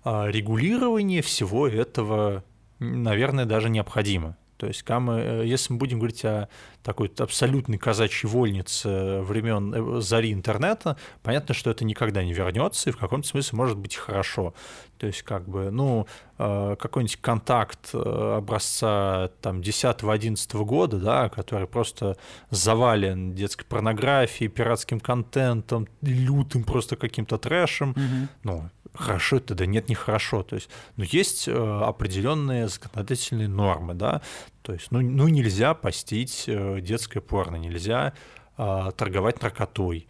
а, 0.02 0.28
регулирование 0.28 1.20
всего 1.20 1.68
этого, 1.68 2.42
наверное, 2.78 3.44
даже 3.44 3.68
необходимо. 3.68 4.38
То 4.56 4.66
есть, 4.66 4.84
э, 4.88 5.42
если 5.44 5.72
мы 5.72 5.78
будем 5.78 5.98
говорить 5.98 6.24
о 6.24 6.48
такой 6.82 7.12
абсолютной 7.18 7.78
казачьей 7.78 8.30
вольнице 8.30 9.20
времен 9.20 9.74
э, 9.74 10.00
зари 10.00 10.32
интернета, 10.32 10.96
понятно, 11.22 11.54
что 11.54 11.70
это 11.70 11.84
никогда 11.84 12.22
не 12.24 12.32
вернется, 12.32 12.90
и 12.90 12.92
в 12.92 12.96
каком-то 12.96 13.26
смысле 13.28 13.56
может 13.56 13.78
быть 13.78 13.96
хорошо. 13.96 14.54
То 14.98 15.06
есть, 15.06 15.22
как 15.22 15.48
бы, 15.48 15.70
ну, 15.70 16.06
э, 16.38 16.76
какой-нибудь 16.78 17.16
контакт 17.20 17.94
образца 17.94 19.30
там 19.42 19.60
10-11 19.60 20.64
года, 20.64 20.98
да, 20.98 21.28
который 21.28 21.66
просто 21.66 22.16
завален 22.50 23.34
детской 23.34 23.66
порнографией, 23.66 24.48
пиратским 24.48 25.00
контентом, 25.00 25.86
лютым 26.02 26.64
просто 26.64 26.96
каким-то 26.96 27.36
трэшем, 27.36 27.92
mm-hmm. 27.92 28.28
ну, 28.44 28.70
хорошо 28.96 29.37
это, 29.37 29.54
да 29.54 29.66
нет, 29.66 29.88
нехорошо. 29.88 30.42
То 30.42 30.56
есть, 30.56 30.68
ну, 30.96 31.04
есть 31.04 31.48
э, 31.48 31.52
определенные 31.52 32.68
законодательные 32.68 33.48
нормы, 33.48 33.94
да, 33.94 34.22
то 34.62 34.72
есть, 34.72 34.90
ну, 34.90 35.00
ну 35.00 35.28
нельзя 35.28 35.74
постить 35.74 36.44
э, 36.46 36.80
детское 36.80 37.20
порно, 37.20 37.56
нельзя 37.56 38.14
э, 38.59 38.90
торговать 38.96 39.42
наркотой, 39.42 40.09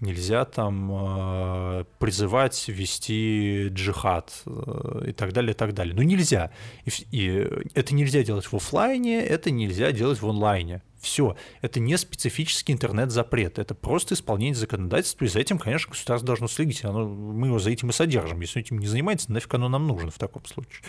нельзя 0.00 0.44
там 0.44 0.90
э, 0.92 1.84
призывать 1.98 2.68
вести 2.68 3.68
джихад 3.68 4.42
э, 4.46 5.06
и 5.08 5.12
так 5.12 5.32
далее, 5.32 5.52
и 5.52 5.56
так 5.56 5.74
далее. 5.74 5.94
Ну, 5.94 6.02
нельзя. 6.02 6.50
И, 6.84 6.90
и 7.10 7.48
это 7.74 7.94
нельзя 7.94 8.22
делать 8.22 8.46
в 8.46 8.54
офлайне, 8.54 9.20
это 9.20 9.50
нельзя 9.50 9.92
делать 9.92 10.20
в 10.20 10.28
онлайне. 10.28 10.82
Все. 11.06 11.36
Это 11.60 11.78
не 11.78 11.96
специфический 11.96 12.72
интернет-запрет, 12.72 13.60
это 13.60 13.76
просто 13.76 14.14
исполнение 14.14 14.56
законодательства, 14.56 15.24
и 15.24 15.28
за 15.28 15.38
этим, 15.38 15.56
конечно, 15.56 15.90
государство 15.90 16.26
должно 16.26 16.48
следить. 16.48 16.84
Оно, 16.84 17.06
мы 17.06 17.46
его 17.46 17.60
за 17.60 17.70
этим 17.70 17.90
и 17.90 17.92
содержим. 17.92 18.40
Если 18.40 18.60
этим 18.60 18.78
не 18.78 18.88
занимается, 18.88 19.30
нафиг 19.30 19.54
оно 19.54 19.68
нам 19.68 19.86
нужно 19.86 20.10
в 20.10 20.18
таком 20.18 20.44
случае. 20.46 20.82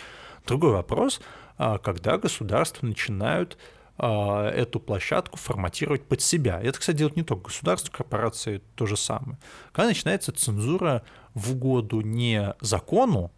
Другой 0.48 0.72
вопрос, 0.72 1.22
а, 1.60 1.78
когда 1.78 2.18
государства 2.18 2.88
начинают 2.88 3.60
а, 4.00 4.50
эту 4.50 4.80
площадку 4.80 5.38
форматировать 5.38 6.04
под 6.04 6.20
себя. 6.20 6.60
Это, 6.64 6.80
кстати, 6.80 6.98
делают 6.98 7.16
не 7.16 7.22
только 7.24 7.50
государство, 7.50 7.92
корпорации 7.92 8.64
то 8.74 8.88
же 8.88 8.98
самое. 8.98 9.38
Когда 9.72 9.90
начинается 9.90 10.32
цензура 10.32 11.04
в 11.36 11.52
угоду 11.52 12.02
не 12.02 12.56
закону, 12.60 13.32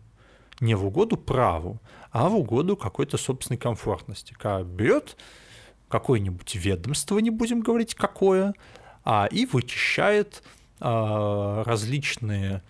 не 0.62 0.76
в 0.76 0.86
угоду 0.86 1.18
праву, 1.18 1.82
а 2.14 2.30
в 2.30 2.38
угоду 2.38 2.78
какой-то 2.78 3.18
собственной 3.18 3.58
комфортности. 3.58 4.32
Когда 4.32 4.64
берет 4.64 5.18
какое-нибудь 5.90 6.56
ведомство, 6.56 7.20
не 7.20 7.30
будем 7.30 7.62
говорить 7.62 7.96
какое, 7.96 8.54
а 9.04 9.28
и 9.32 9.46
вычищает 9.46 10.44
а, 10.80 11.64
различные 11.66 12.62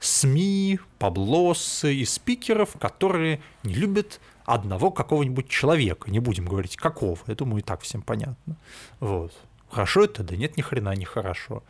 СМИ, 0.00 0.78
паблосы 0.98 1.94
и 1.94 2.04
спикеров, 2.04 2.76
которые 2.78 3.40
не 3.62 3.74
любят 3.74 4.20
одного 4.44 4.90
какого-нибудь 4.90 5.48
человека, 5.48 6.10
не 6.10 6.20
будем 6.20 6.46
говорить 6.46 6.76
какого, 6.76 7.18
я 7.26 7.34
думаю, 7.34 7.60
и 7.60 7.62
так 7.64 7.80
всем 7.80 8.02
понятно. 8.02 8.56
Вот. 9.00 9.32
Хорошо 9.68 10.04
это? 10.04 10.22
Да 10.22 10.36
нет, 10.36 10.56
ни 10.56 10.62
хрена 10.62 10.94
не 10.94 11.04
хорошо. 11.04 11.62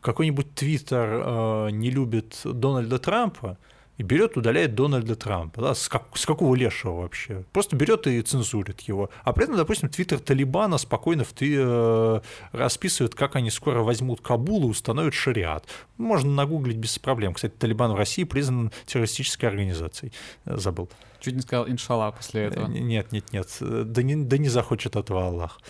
Какой-нибудь 0.00 0.54
Твиттер 0.54 1.22
э, 1.24 1.70
не 1.70 1.90
любит 1.90 2.40
Дональда 2.44 2.98
Трампа, 2.98 3.56
и 3.96 4.02
берет, 4.02 4.36
удаляет 4.36 4.74
Дональда 4.74 5.14
Трампа. 5.14 5.60
Да? 5.60 5.74
С, 5.74 5.88
как, 5.88 6.04
с 6.14 6.26
какого 6.26 6.54
лешего 6.54 7.02
вообще? 7.02 7.44
Просто 7.52 7.76
берет 7.76 8.06
и 8.06 8.20
цензурит 8.22 8.80
его. 8.82 9.10
А 9.22 9.32
при 9.32 9.44
этом, 9.44 9.56
допустим, 9.56 9.88
твиттер 9.88 10.18
Талибана 10.18 10.78
спокойно 10.78 11.24
в 11.24 11.32
ты, 11.32 11.54
э, 11.56 12.20
расписывает, 12.52 13.14
как 13.14 13.36
они 13.36 13.50
скоро 13.50 13.82
возьмут 13.82 14.20
Кабул 14.20 14.64
и 14.66 14.70
установят 14.70 15.14
шариат. 15.14 15.64
Можно 15.96 16.32
нагуглить 16.32 16.76
без 16.76 16.98
проблем. 16.98 17.34
Кстати, 17.34 17.52
Талибан 17.56 17.92
в 17.92 17.96
России 17.96 18.24
признан 18.24 18.72
террористической 18.86 19.48
организацией. 19.48 20.12
Э, 20.44 20.56
забыл. 20.56 20.88
Чуть 21.20 21.36
не 21.36 21.42
сказал 21.42 21.68
иншалла 21.68 22.10
после 22.10 22.44
этого. 22.44 22.66
Э, 22.66 22.68
нет, 22.68 23.12
нет, 23.12 23.32
нет. 23.32 23.48
Да 23.60 24.02
не, 24.02 24.16
да 24.16 24.38
не 24.38 24.48
захочет 24.48 24.96
этого 24.96 25.26
Аллах. 25.26 25.60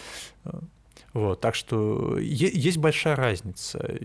Вот, 1.13 1.41
так 1.41 1.55
что 1.55 2.19
есть 2.19 2.79
большая 2.79 3.15
разница. 3.15 3.99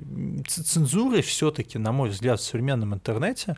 Цензурой 0.45 1.23
все-таки, 1.23 1.79
на 1.79 1.91
мой 1.91 2.09
взгляд, 2.09 2.39
в 2.39 2.43
современном 2.43 2.93
интернете 2.93 3.57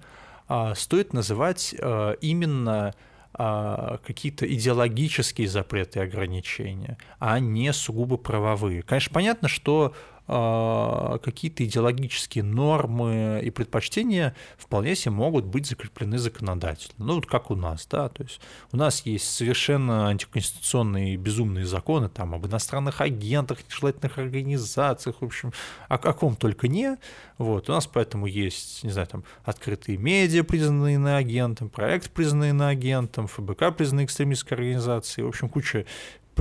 стоит 0.75 1.13
называть 1.13 1.75
а, 1.80 2.12
именно 2.21 2.93
а, 3.34 3.99
какие-то 4.06 4.45
идеологические 4.45 5.47
запреты 5.47 5.99
и 5.99 6.04
ограничения, 6.04 6.97
а 7.17 7.39
не 7.39 7.71
сугубо 7.71 8.17
правовые. 8.17 8.82
Конечно, 8.82 9.13
понятно, 9.13 9.47
что 9.47 9.93
а, 9.93 10.20
какие-то 10.27 11.65
идеологические 11.65 12.43
нормы 12.43 13.41
и 13.43 13.49
предпочтения 13.49 14.36
вполне 14.57 14.95
себе 14.95 15.12
могут 15.12 15.45
быть 15.45 15.65
закреплены 15.65 16.17
законодательно. 16.17 17.05
Ну, 17.05 17.15
вот 17.15 17.25
как 17.25 17.51
у 17.51 17.55
нас, 17.55 17.86
да, 17.89 18.07
то 18.10 18.23
есть 18.23 18.39
у 18.71 18.77
нас 18.77 19.05
есть 19.05 19.29
совершенно 19.29 20.07
антиконституционные 20.07 21.17
безумные 21.17 21.65
законы 21.65 22.07
там 22.07 22.34
об 22.34 22.45
иностранных 22.45 23.01
агентах, 23.01 23.60
нежелательных 23.69 24.17
организациях, 24.17 25.17
в 25.19 25.25
общем, 25.25 25.51
о 25.89 25.97
каком 25.97 26.36
только 26.36 26.67
не. 26.67 26.97
Вот, 27.38 27.69
у 27.69 27.73
нас 27.73 27.88
поэтому 27.88 28.27
есть, 28.27 28.84
не 28.84 28.91
знаю, 28.91 29.07
там, 29.07 29.23
открытые 29.43 29.97
медиа, 29.97 30.43
признанные 30.43 30.99
на 30.99 31.17
агентом, 31.17 31.69
проект, 31.69 32.12
признанный 32.12 32.53
на 32.53 32.69
агентом, 32.69 33.27
ФБК, 33.27 33.75
признанные 33.75 34.05
экстремистской 34.05 34.57
организацией, 34.57 35.25
в 35.25 35.29
общем, 35.29 35.49
куча 35.49 35.86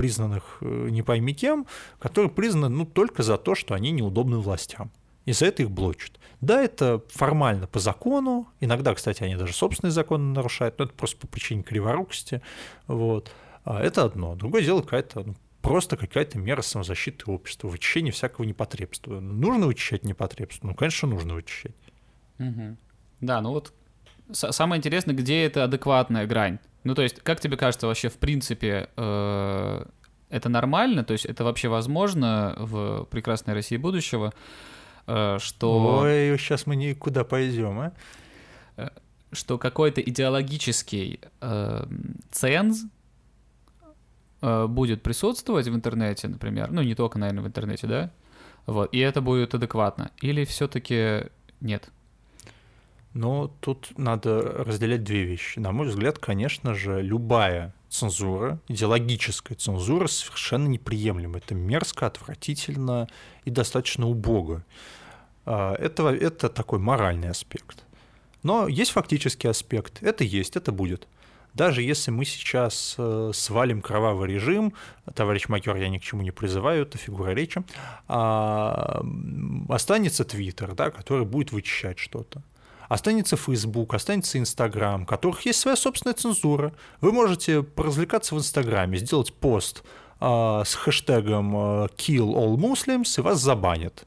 признанных 0.01 0.57
э, 0.61 0.87
не 0.89 1.03
пойми 1.03 1.31
кем, 1.31 1.67
которые 1.99 2.31
признаны 2.31 2.75
ну, 2.75 2.85
только 2.87 3.21
за 3.21 3.37
то, 3.37 3.53
что 3.53 3.75
они 3.75 3.91
неудобны 3.91 4.39
властям. 4.39 4.89
И 5.25 5.31
за 5.31 5.45
это 5.45 5.61
их 5.61 5.69
блочат. 5.69 6.19
Да, 6.41 6.59
это 6.59 7.03
формально 7.09 7.67
по 7.67 7.77
закону. 7.77 8.47
Иногда, 8.59 8.95
кстати, 8.95 9.21
они 9.21 9.35
даже 9.35 9.53
собственные 9.53 9.91
законы 9.91 10.33
нарушают, 10.33 10.79
но 10.79 10.85
это 10.85 10.93
просто 10.95 11.17
по 11.17 11.27
причине 11.27 11.61
криворукости. 11.61 12.41
Вот. 12.87 13.31
А 13.63 13.79
это 13.79 14.03
одно. 14.03 14.33
Другое 14.33 14.63
дело 14.63 14.81
какая-то 14.81 15.23
ну, 15.23 15.35
просто 15.61 15.97
какая-то 15.97 16.39
мера 16.39 16.63
самозащиты 16.63 17.29
общества, 17.29 17.67
вычищение 17.67 18.11
всякого 18.11 18.43
непотребства. 18.43 19.19
Нужно 19.19 19.67
вычищать 19.67 20.03
непотребство? 20.03 20.65
Ну, 20.65 20.73
конечно, 20.73 21.09
нужно 21.09 21.35
вычищать. 21.35 21.75
Угу. 22.39 22.75
Да, 23.19 23.39
ну 23.41 23.51
вот 23.51 23.71
самое 24.33 24.79
интересное, 24.79 25.15
где 25.15 25.43
это 25.45 25.63
адекватная 25.63 26.25
грань. 26.27 26.59
Ну, 26.83 26.95
то 26.95 27.01
есть, 27.01 27.19
как 27.21 27.39
тебе 27.39 27.57
кажется, 27.57 27.87
вообще, 27.87 28.09
в 28.09 28.17
принципе, 28.17 28.89
э, 28.95 29.85
это 30.29 30.49
нормально? 30.49 31.03
То 31.03 31.13
есть, 31.13 31.25
это 31.25 31.43
вообще 31.43 31.67
возможно 31.67 32.55
в 32.57 33.05
прекрасной 33.05 33.53
России 33.53 33.77
будущего? 33.77 34.33
Э, 35.07 35.37
что... 35.39 35.99
Ой, 36.01 36.37
сейчас 36.37 36.65
мы 36.65 36.75
никуда 36.75 37.23
пойдем, 37.23 37.79
а? 37.79 37.93
Э, 38.77 38.89
что 39.31 39.57
какой-то 39.57 40.01
идеологический 40.01 41.19
э, 41.39 41.85
ценз 42.31 42.85
э, 44.41 44.67
будет 44.67 45.03
присутствовать 45.03 45.67
в 45.67 45.75
интернете, 45.75 46.27
например, 46.27 46.71
ну, 46.71 46.81
не 46.81 46.95
только, 46.95 47.19
наверное, 47.19 47.43
в 47.43 47.47
интернете, 47.47 47.87
да? 47.87 48.11
Вот, 48.65 48.93
и 48.93 48.99
это 48.99 49.21
будет 49.21 49.53
адекватно. 49.53 50.11
Или 50.21 50.45
все-таки 50.45 51.29
нет? 51.61 51.89
Но 53.13 53.47
тут 53.59 53.91
надо 53.97 54.41
разделять 54.41 55.03
две 55.03 55.23
вещи. 55.23 55.59
На 55.59 55.71
мой 55.71 55.87
взгляд, 55.87 56.17
конечно 56.17 56.73
же, 56.73 57.01
любая 57.01 57.73
цензура, 57.89 58.59
идеологическая 58.69 59.55
цензура 59.55 60.07
совершенно 60.07 60.67
неприемлема. 60.67 61.39
Это 61.39 61.53
мерзко, 61.53 62.07
отвратительно 62.07 63.09
и 63.43 63.49
достаточно 63.49 64.07
убого. 64.07 64.63
А, 65.45 65.75
это, 65.75 66.07
это 66.07 66.47
такой 66.47 66.79
моральный 66.79 67.29
аспект. 67.29 67.83
Но 68.43 68.67
есть 68.67 68.91
фактический 68.91 69.49
аспект. 69.49 70.01
Это 70.01 70.23
есть, 70.23 70.55
это 70.55 70.71
будет. 70.71 71.07
Даже 71.53 71.81
если 71.81 72.11
мы 72.11 72.23
сейчас 72.23 72.95
э, 72.97 73.31
свалим 73.33 73.81
кровавый 73.81 74.29
режим, 74.29 74.73
товарищ 75.13 75.49
майор, 75.49 75.75
я 75.75 75.89
ни 75.89 75.97
к 75.97 76.01
чему 76.01 76.21
не 76.21 76.31
призываю, 76.31 76.83
это 76.83 76.97
фигура 76.97 77.31
речи, 77.31 77.61
а, 78.07 79.03
останется 79.67 80.23
Твиттер, 80.23 80.73
да, 80.75 80.91
который 80.91 81.25
будет 81.25 81.51
вычищать 81.51 81.99
что-то 81.99 82.41
останется 82.91 83.37
Facebook, 83.37 83.93
останется 83.93 84.37
Instagram, 84.37 85.03
у 85.03 85.05
которых 85.05 85.45
есть 85.45 85.61
своя 85.61 85.77
собственная 85.77 86.13
цензура. 86.13 86.73
Вы 86.99 87.13
можете 87.13 87.63
поразвлекаться 87.63 88.35
в 88.35 88.37
Инстаграме, 88.37 88.97
сделать 88.97 89.33
пост 89.33 89.83
э, 90.19 90.63
с 90.65 90.75
хэштегом 90.75 91.55
э, 91.55 91.87
Kill 91.95 92.33
All 92.35 92.57
Muslims, 92.57 93.17
и 93.17 93.21
вас 93.21 93.39
забанят. 93.39 94.05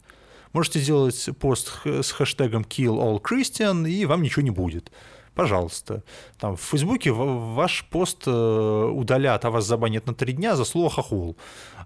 Можете 0.52 0.80
сделать 0.80 1.30
пост 1.40 1.80
с 1.86 2.12
хэштегом 2.12 2.62
Kill 2.62 2.98
All 2.98 3.22
Christian, 3.22 3.88
и 3.88 4.04
вам 4.04 4.20
ничего 4.20 4.42
не 4.42 4.50
будет 4.50 4.92
пожалуйста. 5.34 6.02
Там 6.38 6.56
в 6.56 6.60
Фейсбуке 6.60 7.12
ваш 7.12 7.84
пост 7.90 8.22
э, 8.26 8.30
удалят, 8.30 9.44
а 9.44 9.50
вас 9.50 9.66
забанят 9.66 10.06
на 10.06 10.14
три 10.14 10.32
дня 10.32 10.56
за 10.56 10.64
слово 10.64 10.90
«хохол», 10.90 11.36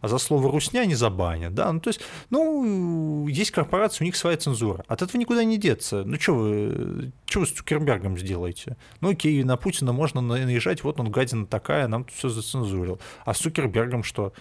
а 0.01 0.09
за 0.09 0.19
слово 0.19 0.51
«русня» 0.51 0.85
не 0.85 0.95
забанят. 0.95 1.55
Да? 1.55 1.73
Ну, 1.73 1.81
то 1.81 1.89
есть, 1.89 2.01
ну, 2.31 3.27
есть 3.27 3.51
корпорация, 3.51 4.05
у 4.05 4.07
них 4.07 4.17
своя 4.17 4.37
цензура. 4.37 4.85
От 4.87 5.03
этого 5.03 5.19
никуда 5.19 5.45
не 5.45 5.59
деться. 5.59 6.05
Ну, 6.05 6.19
что 6.21 6.35
вы, 6.35 7.13
что 7.27 7.41
вы 7.41 7.47
с 7.47 7.53
Цукербергом 7.53 8.19
сделаете? 8.19 8.77
Ну, 9.01 9.11
окей, 9.11 9.43
на 9.45 9.57
Путина 9.57 9.93
можно 9.93 10.21
наезжать, 10.21 10.85
вот 10.85 11.01
он 11.01 11.11
гадина 11.11 11.47
такая, 11.47 11.89
нам 11.89 12.05
тут 12.05 12.15
все 12.15 12.29
зацензурил. 12.29 13.01
А 13.25 13.35
с 13.35 13.39
Цукербергом 13.39 14.03
что? 14.03 14.33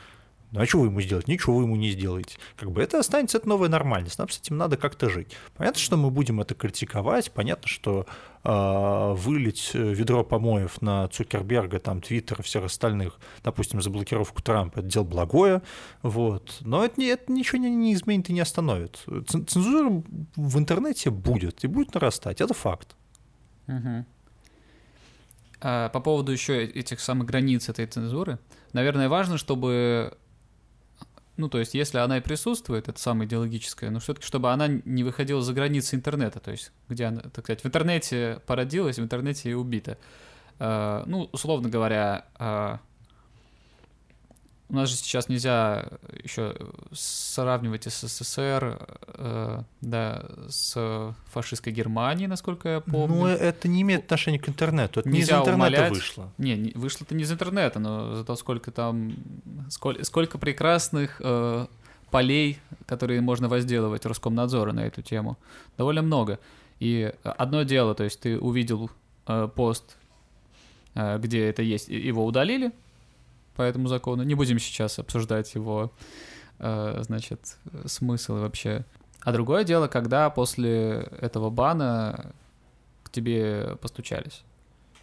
Ну 0.51 0.61
а 0.61 0.65
что 0.65 0.79
вы 0.79 0.87
ему 0.87 1.01
сделать? 1.01 1.27
Ничего 1.27 1.57
вы 1.57 1.63
ему 1.63 1.75
не 1.75 1.89
сделаете. 1.89 2.37
Как 2.55 2.71
бы 2.71 2.81
это 2.81 2.99
останется, 2.99 3.37
это 3.37 3.49
новая 3.49 3.67
нормальность. 3.67 4.17
Нам 4.17 4.29
с 4.29 4.39
этим 4.39 4.57
надо 4.57 4.77
как-то 4.77 5.09
жить. 5.09 5.35
Понятно, 5.57 5.79
что 5.79 5.97
мы 5.97 6.09
будем 6.09 6.39
это 6.39 6.55
критиковать, 6.55 7.31
понятно, 7.31 7.67
что 7.67 8.05
э, 8.45 9.13
вылить 9.17 9.71
ведро 9.73 10.23
помоев 10.23 10.81
на 10.81 11.09
Цукерберга, 11.09 11.79
там, 11.79 12.01
Твиттер 12.01 12.39
и 12.39 12.43
всех 12.43 12.63
остальных, 12.63 13.19
допустим, 13.43 13.81
за 13.81 13.89
блокировку 13.89 14.41
Трампа, 14.41 14.79
это 14.79 14.87
дело 14.87 15.03
благое, 15.03 15.61
вот. 16.01 16.57
Но 16.61 16.85
это, 16.85 17.01
это 17.01 17.29
ничего 17.29 17.57
не, 17.57 17.69
не 17.69 17.93
изменит 17.93 18.29
и 18.29 18.33
не 18.33 18.39
остановит. 18.39 19.03
Цензура 19.27 20.01
в 20.37 20.57
интернете 20.57 21.09
будет 21.09 21.65
и 21.65 21.67
будет 21.67 21.93
нарастать, 21.93 22.39
это 22.39 22.53
факт. 22.53 22.95
А, 25.59 25.89
по 25.89 25.99
поводу 25.99 26.31
еще 26.31 26.63
этих 26.65 27.01
самых 27.01 27.27
границ 27.27 27.67
этой 27.67 27.85
цензуры, 27.85 28.39
наверное, 28.73 29.09
важно, 29.09 29.37
чтобы 29.37 30.17
ну, 31.37 31.49
то 31.49 31.59
есть, 31.59 31.73
если 31.73 31.99
она 31.99 32.17
и 32.17 32.21
присутствует, 32.21 32.89
это 32.89 32.99
самое 32.99 33.27
идеологическое, 33.27 33.89
но 33.89 33.99
все-таки, 33.99 34.25
чтобы 34.25 34.51
она 34.51 34.67
не 34.67 35.03
выходила 35.03 35.41
за 35.41 35.53
границы 35.53 35.95
интернета, 35.95 36.39
то 36.39 36.51
есть, 36.51 36.71
где 36.89 37.05
она, 37.05 37.21
так 37.21 37.45
сказать, 37.45 37.63
в 37.63 37.65
интернете 37.65 38.41
породилась, 38.45 38.97
в 38.97 39.03
интернете 39.03 39.51
и 39.51 39.53
убита. 39.53 39.97
Uh, 40.59 41.03
ну, 41.05 41.29
условно 41.31 41.69
говоря, 41.69 42.25
uh, 42.39 42.79
у 44.69 44.75
нас 44.75 44.89
же 44.89 44.95
сейчас 44.95 45.29
нельзя 45.29 45.85
еще 46.23 46.55
сравнивать 46.91 47.85
СССР 47.85 48.77
э, 49.13 49.61
да, 49.81 50.25
с 50.49 51.15
фашистской 51.27 51.71
Германией, 51.71 52.27
насколько 52.27 52.69
я 52.69 52.79
помню. 52.81 53.15
Ну, 53.15 53.27
это 53.27 53.67
не 53.69 53.81
имеет 53.83 54.05
отношения 54.05 54.39
к 54.39 54.49
интернету. 54.49 54.99
Это 54.99 55.09
нельзя 55.09 55.37
не 55.37 55.39
из 55.39 55.47
интернета 55.47 55.55
умолять. 55.55 55.89
вышло. 55.91 56.33
Не, 56.37 56.57
не 56.57 56.71
вышло 56.71 57.05
это 57.05 57.15
не 57.15 57.23
из 57.23 57.31
интернета, 57.31 57.79
но 57.79 58.15
зато 58.15 58.35
сколько 58.35 58.71
там, 58.71 59.13
сколько, 59.69 60.03
сколько 60.03 60.37
прекрасных 60.37 61.21
э, 61.23 61.67
полей, 62.11 62.59
которые 62.85 63.21
можно 63.21 63.47
возделывать 63.47 64.05
Роскомнадзора 64.05 64.73
на 64.73 64.85
эту 64.85 65.01
тему. 65.01 65.37
Довольно 65.77 66.01
много. 66.01 66.39
И 66.79 67.13
одно 67.23 67.63
дело, 67.63 67.95
то 67.95 68.03
есть 68.03 68.19
ты 68.19 68.37
увидел 68.37 68.91
э, 69.27 69.47
пост, 69.55 69.95
э, 70.93 71.17
где 71.19 71.47
это 71.47 71.61
есть, 71.61 71.87
его 71.87 72.25
удалили, 72.25 72.73
по 73.57 73.63
этому 73.63 73.87
закону. 73.87 74.23
Не 74.23 74.35
будем 74.35 74.59
сейчас 74.59 74.99
обсуждать 74.99 75.53
его, 75.55 75.91
э, 76.59 76.99
значит, 77.01 77.57
смысл 77.85 78.35
вообще. 78.35 78.85
А 79.21 79.33
другое 79.33 79.63
дело, 79.65 79.87
когда 79.87 80.29
после 80.29 81.09
этого 81.19 81.49
бана 81.49 82.31
к 83.03 83.09
тебе 83.09 83.75
постучались. 83.81 84.43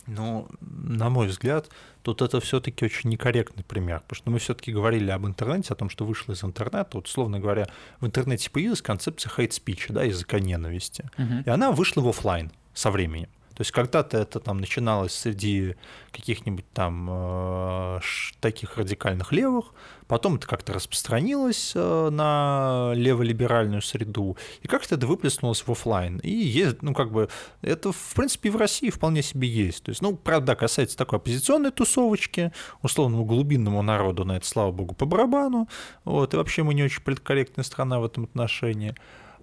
Ну, 0.06 0.48
на 0.60 1.08
мой 1.08 1.28
взгляд, 1.28 1.70
тут 2.02 2.22
это 2.22 2.40
все-таки 2.40 2.84
очень 2.84 3.10
некорректный 3.10 3.64
пример, 3.64 4.00
потому 4.00 4.16
что 4.16 4.30
мы 4.30 4.38
все-таки 4.38 4.72
говорили 4.72 5.10
об 5.10 5.26
интернете, 5.26 5.72
о 5.72 5.76
том, 5.76 5.88
что 5.88 6.04
вышло 6.04 6.32
из 6.32 6.44
интернета. 6.44 6.88
Вот, 6.92 7.06
условно 7.06 7.40
говоря, 7.40 7.66
в 8.00 8.06
интернете 8.06 8.50
появилась 8.50 8.82
концепция 8.82 9.30
хейт-спича, 9.30 9.92
да, 9.92 10.02
языка 10.02 10.40
ненависти. 10.40 11.08
Uh-huh. 11.16 11.44
И 11.44 11.50
она 11.50 11.72
вышла 11.72 12.02
в 12.02 12.08
офлайн 12.08 12.52
со 12.74 12.90
временем. 12.90 13.28
То 13.54 13.60
есть 13.60 13.70
когда-то 13.70 14.18
это 14.18 14.40
там 14.40 14.58
начиналось 14.58 15.14
среди 15.14 15.76
каких-нибудь 16.10 16.64
там 16.72 17.08
э, 17.08 18.00
таких 18.40 18.76
радикальных 18.76 19.30
левых, 19.30 19.66
потом 20.08 20.36
это 20.36 20.46
как-то 20.46 20.72
распространилось 20.72 21.72
э, 21.76 22.08
на 22.10 22.92
леволиберальную 22.94 23.80
среду, 23.80 24.36
и 24.60 24.66
как-то 24.66 24.96
это 24.96 25.06
выплеснулось 25.06 25.62
в 25.66 25.70
офлайн. 25.70 26.18
И 26.18 26.30
есть, 26.30 26.82
ну 26.82 26.94
как 26.94 27.12
бы, 27.12 27.28
это 27.62 27.92
в 27.92 28.14
принципе 28.14 28.48
и 28.48 28.52
в 28.52 28.56
России 28.56 28.90
вполне 28.90 29.22
себе 29.22 29.46
есть. 29.46 29.84
То 29.84 29.90
есть, 29.90 30.02
ну, 30.02 30.16
правда, 30.16 30.56
касается 30.56 30.96
такой 30.96 31.18
оппозиционной 31.18 31.70
тусовочки, 31.70 32.52
условному 32.82 33.24
глубинному 33.24 33.82
народу 33.82 34.24
на 34.24 34.36
это, 34.36 34.46
слава 34.46 34.72
богу, 34.72 34.94
по 34.94 35.06
барабану, 35.06 35.68
вот, 36.04 36.34
и 36.34 36.36
вообще 36.36 36.64
мы 36.64 36.74
не 36.74 36.82
очень 36.82 37.02
политкорректная 37.02 37.64
страна 37.64 38.00
в 38.00 38.04
этом 38.04 38.24
отношении. 38.24 38.94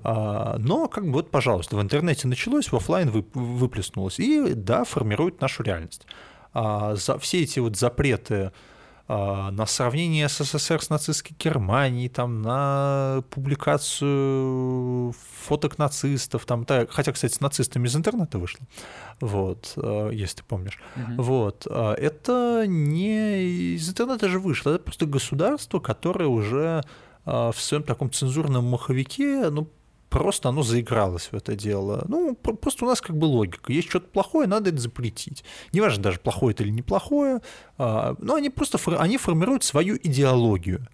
А, 0.04 0.58
но, 0.58 0.88
как 0.88 1.06
бы, 1.06 1.14
вот, 1.14 1.32
пожалуйста, 1.32 1.76
в 1.76 1.82
интернете 1.82 2.28
началось, 2.28 2.72
в 2.72 2.76
офлайн 2.76 3.10
выплеснулось. 3.10 4.20
И, 4.20 4.54
да, 4.54 4.84
формирует 4.84 5.42
нашу 5.42 5.64
реальность. 5.64 6.06
А, 6.54 6.96
за 6.96 7.18
все 7.18 7.44
эти 7.44 7.60
вот 7.60 7.78
запреты 7.78 8.52
а, 9.08 9.52
на 9.52 9.66
сравнение 9.66 10.28
СССР 10.28 10.82
с 10.82 10.90
нацистской 10.90 11.36
Германией, 11.38 12.10
там, 12.10 12.42
на 12.42 13.24
публикацию 13.30 15.14
фоток 15.44 15.78
нацистов, 15.78 16.46
там, 16.46 16.66
хотя, 16.90 17.12
кстати, 17.12 17.34
с 17.34 17.42
нацистами 17.42 17.88
из 17.88 17.96
интернета 17.96 18.38
вышло, 18.38 18.66
вот, 19.20 19.74
а, 19.78 20.10
если 20.10 20.38
ты 20.38 20.44
помнишь. 20.44 20.80
Угу. 20.96 21.24
Вот, 21.24 21.68
это 21.68 22.66
не 22.68 23.76
из 23.76 23.90
интернета 23.90 24.30
же 24.30 24.40
вышло, 24.40 24.72
это 24.72 24.84
просто 24.84 25.06
государство, 25.06 25.80
которое 25.80 26.28
уже 26.28 26.84
в 27.24 27.54
своем 27.54 27.84
таком 27.84 28.12
цензурном 28.12 28.66
маховике, 28.66 29.52
ну, 29.52 29.70
просто 30.12 30.50
оно 30.50 30.62
заигралось 30.62 31.30
в 31.32 31.34
это 31.34 31.56
дело. 31.56 32.06
Ну, 32.10 32.36
просто 32.36 32.86
у 32.86 32.88
нас 32.88 33.00
как 33.00 33.18
бы 33.18 33.26
логика. 33.26 33.72
Есть 33.72 33.90
что-то 33.90 34.08
плохое, 34.08 34.46
надо 34.46 34.70
это 34.70 34.80
запретить. 34.80 35.44
Неважно 35.72 36.04
даже, 36.04 36.20
плохое 36.20 36.54
это 36.54 36.64
или 36.64 36.70
неплохое, 36.70 37.42
а, 37.78 38.16
но 38.20 38.36
они 38.36 38.50
просто 38.50 38.78
они 39.00 39.18
формируют 39.18 39.64
свою 39.64 39.96
идеологию. 39.96 40.86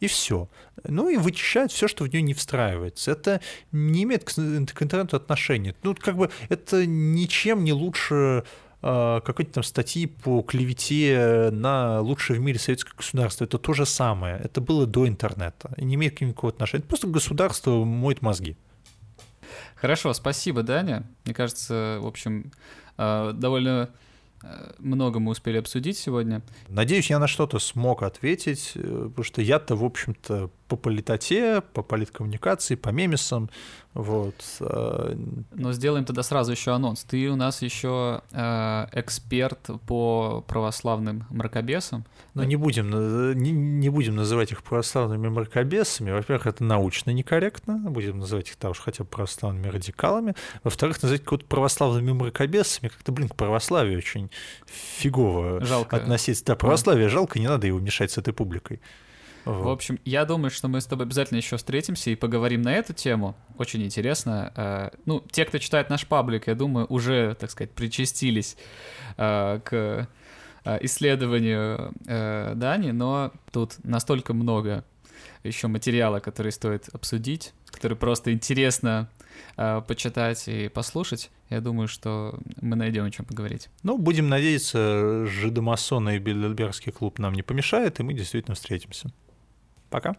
И 0.00 0.08
все. 0.08 0.48
Ну 0.84 1.10
и 1.10 1.16
вычищают 1.16 1.70
все, 1.70 1.86
что 1.86 2.04
в 2.04 2.08
нее 2.08 2.22
не 2.22 2.34
встраивается. 2.34 3.12
Это 3.12 3.40
не 3.70 4.02
имеет 4.02 4.24
к, 4.24 4.36
интернету 4.36 5.16
отношения. 5.16 5.76
Ну, 5.82 5.94
как 5.94 6.16
бы 6.16 6.30
это 6.48 6.86
ничем 6.86 7.62
не 7.62 7.72
лучше 7.72 8.42
какой-то 8.82 9.52
там 9.52 9.62
статьи 9.62 10.06
по 10.06 10.42
клевете 10.42 11.50
на 11.52 12.00
лучшее 12.00 12.40
в 12.40 12.42
мире 12.42 12.58
советское 12.58 12.94
государство. 12.96 13.44
Это 13.44 13.58
то 13.58 13.72
же 13.72 13.86
самое. 13.86 14.40
Это 14.42 14.60
было 14.60 14.86
до 14.86 15.06
интернета. 15.06 15.72
И 15.76 15.84
не 15.84 15.94
имеет 15.94 16.20
никакого 16.20 16.52
отношения. 16.52 16.80
Это 16.80 16.88
просто 16.88 17.06
государство 17.06 17.84
моет 17.84 18.22
мозги. 18.22 18.56
Хорошо, 19.76 20.12
спасибо, 20.12 20.62
Даня. 20.62 21.04
Мне 21.24 21.34
кажется, 21.34 21.98
в 22.00 22.06
общем, 22.06 22.52
а, 22.96 23.32
довольно 23.32 23.90
много 24.78 25.18
мы 25.18 25.32
успели 25.32 25.58
обсудить 25.58 25.98
сегодня. 25.98 26.42
Надеюсь, 26.68 27.10
я 27.10 27.18
на 27.18 27.26
что-то 27.26 27.58
смог 27.58 28.02
ответить, 28.02 28.72
э, 28.74 28.80
потому 28.80 29.24
что 29.24 29.42
я-то, 29.42 29.76
в 29.76 29.84
общем-то, 29.84 30.50
по 30.68 30.76
политоте, 30.76 31.62
по 31.74 31.82
политкоммуникации, 31.82 32.76
по 32.76 32.88
мемесам, 32.88 33.50
вот. 33.94 34.34
Э, 34.60 35.14
Но 35.54 35.72
сделаем 35.72 36.04
тогда 36.04 36.22
сразу 36.22 36.52
еще 36.52 36.72
анонс. 36.72 37.04
Ты 37.04 37.28
у 37.28 37.36
нас 37.36 37.60
еще 37.60 38.22
э, 38.32 38.86
эксперт 38.92 39.68
по 39.86 40.42
православным 40.48 41.26
мракобесам. 41.28 42.06
Но 42.34 42.44
не 42.44 42.56
будем, 42.56 42.88
не, 43.34 43.50
не 43.50 43.90
будем 43.90 44.16
называть 44.16 44.52
их 44.52 44.62
православными 44.62 45.28
мракобесами. 45.28 46.10
Во-первых, 46.10 46.46
это 46.46 46.64
научно 46.64 47.10
некорректно. 47.10 47.76
Будем 47.90 48.18
называть 48.18 48.48
их 48.48 48.56
так 48.56 48.70
уж 48.70 48.78
хотя 48.78 49.04
бы 49.04 49.10
православными 49.10 49.68
радикалами. 49.68 50.34
Во-вторых, 50.64 51.02
называть 51.02 51.22
кого-то 51.24 51.44
православными 51.44 52.12
мракобесами 52.12 52.88
как-то, 52.88 53.12
блин, 53.12 53.28
к 53.28 53.36
православию 53.36 53.98
очень 53.98 54.30
фигово 54.66 55.64
жалко. 55.64 55.96
относиться. 55.96 56.44
Да, 56.44 56.56
православие 56.56 57.08
жалко, 57.08 57.38
не 57.38 57.48
надо 57.48 57.66
его 57.66 57.78
мешать 57.80 58.10
с 58.10 58.18
этой 58.18 58.32
публикой. 58.32 58.80
В 59.44 59.68
общем, 59.68 59.98
я 60.04 60.24
думаю, 60.24 60.50
что 60.50 60.68
мы 60.68 60.80
с 60.80 60.86
тобой 60.86 61.06
обязательно 61.06 61.38
еще 61.38 61.56
встретимся 61.56 62.10
и 62.10 62.14
поговорим 62.14 62.62
на 62.62 62.72
эту 62.74 62.92
тему. 62.92 63.34
Очень 63.58 63.82
интересно. 63.82 64.52
Э, 64.54 64.90
ну, 65.04 65.20
те, 65.32 65.44
кто 65.44 65.58
читает 65.58 65.90
наш 65.90 66.06
паблик, 66.06 66.46
я 66.46 66.54
думаю, 66.54 66.86
уже, 66.88 67.34
так 67.34 67.50
сказать, 67.50 67.72
причастились 67.72 68.56
э, 69.16 69.60
к 69.64 70.08
э, 70.64 70.78
исследованию 70.82 71.92
Дани, 72.04 72.92
но 72.92 73.32
тут 73.50 73.76
настолько 73.82 74.32
много 74.32 74.84
еще 75.42 75.66
материала, 75.66 76.20
который 76.20 76.52
стоит 76.52 76.88
обсудить, 76.92 77.52
который 77.66 77.96
просто 77.96 78.32
интересно 78.32 79.08
почитать 79.56 80.48
и 80.48 80.68
послушать. 80.68 81.30
Я 81.50 81.60
думаю, 81.60 81.88
что 81.88 82.38
мы 82.60 82.76
найдем 82.76 83.04
о 83.04 83.10
чем 83.10 83.26
поговорить. 83.26 83.68
Ну, 83.82 83.98
будем 83.98 84.28
надеяться, 84.28 85.26
жидомасоны 85.26 86.16
и 86.16 86.18
Бильдербергский 86.18 86.92
клуб 86.92 87.18
нам 87.18 87.34
не 87.34 87.42
помешает, 87.42 88.00
и 88.00 88.02
мы 88.02 88.14
действительно 88.14 88.54
встретимся. 88.54 89.12
Пока. 89.90 90.16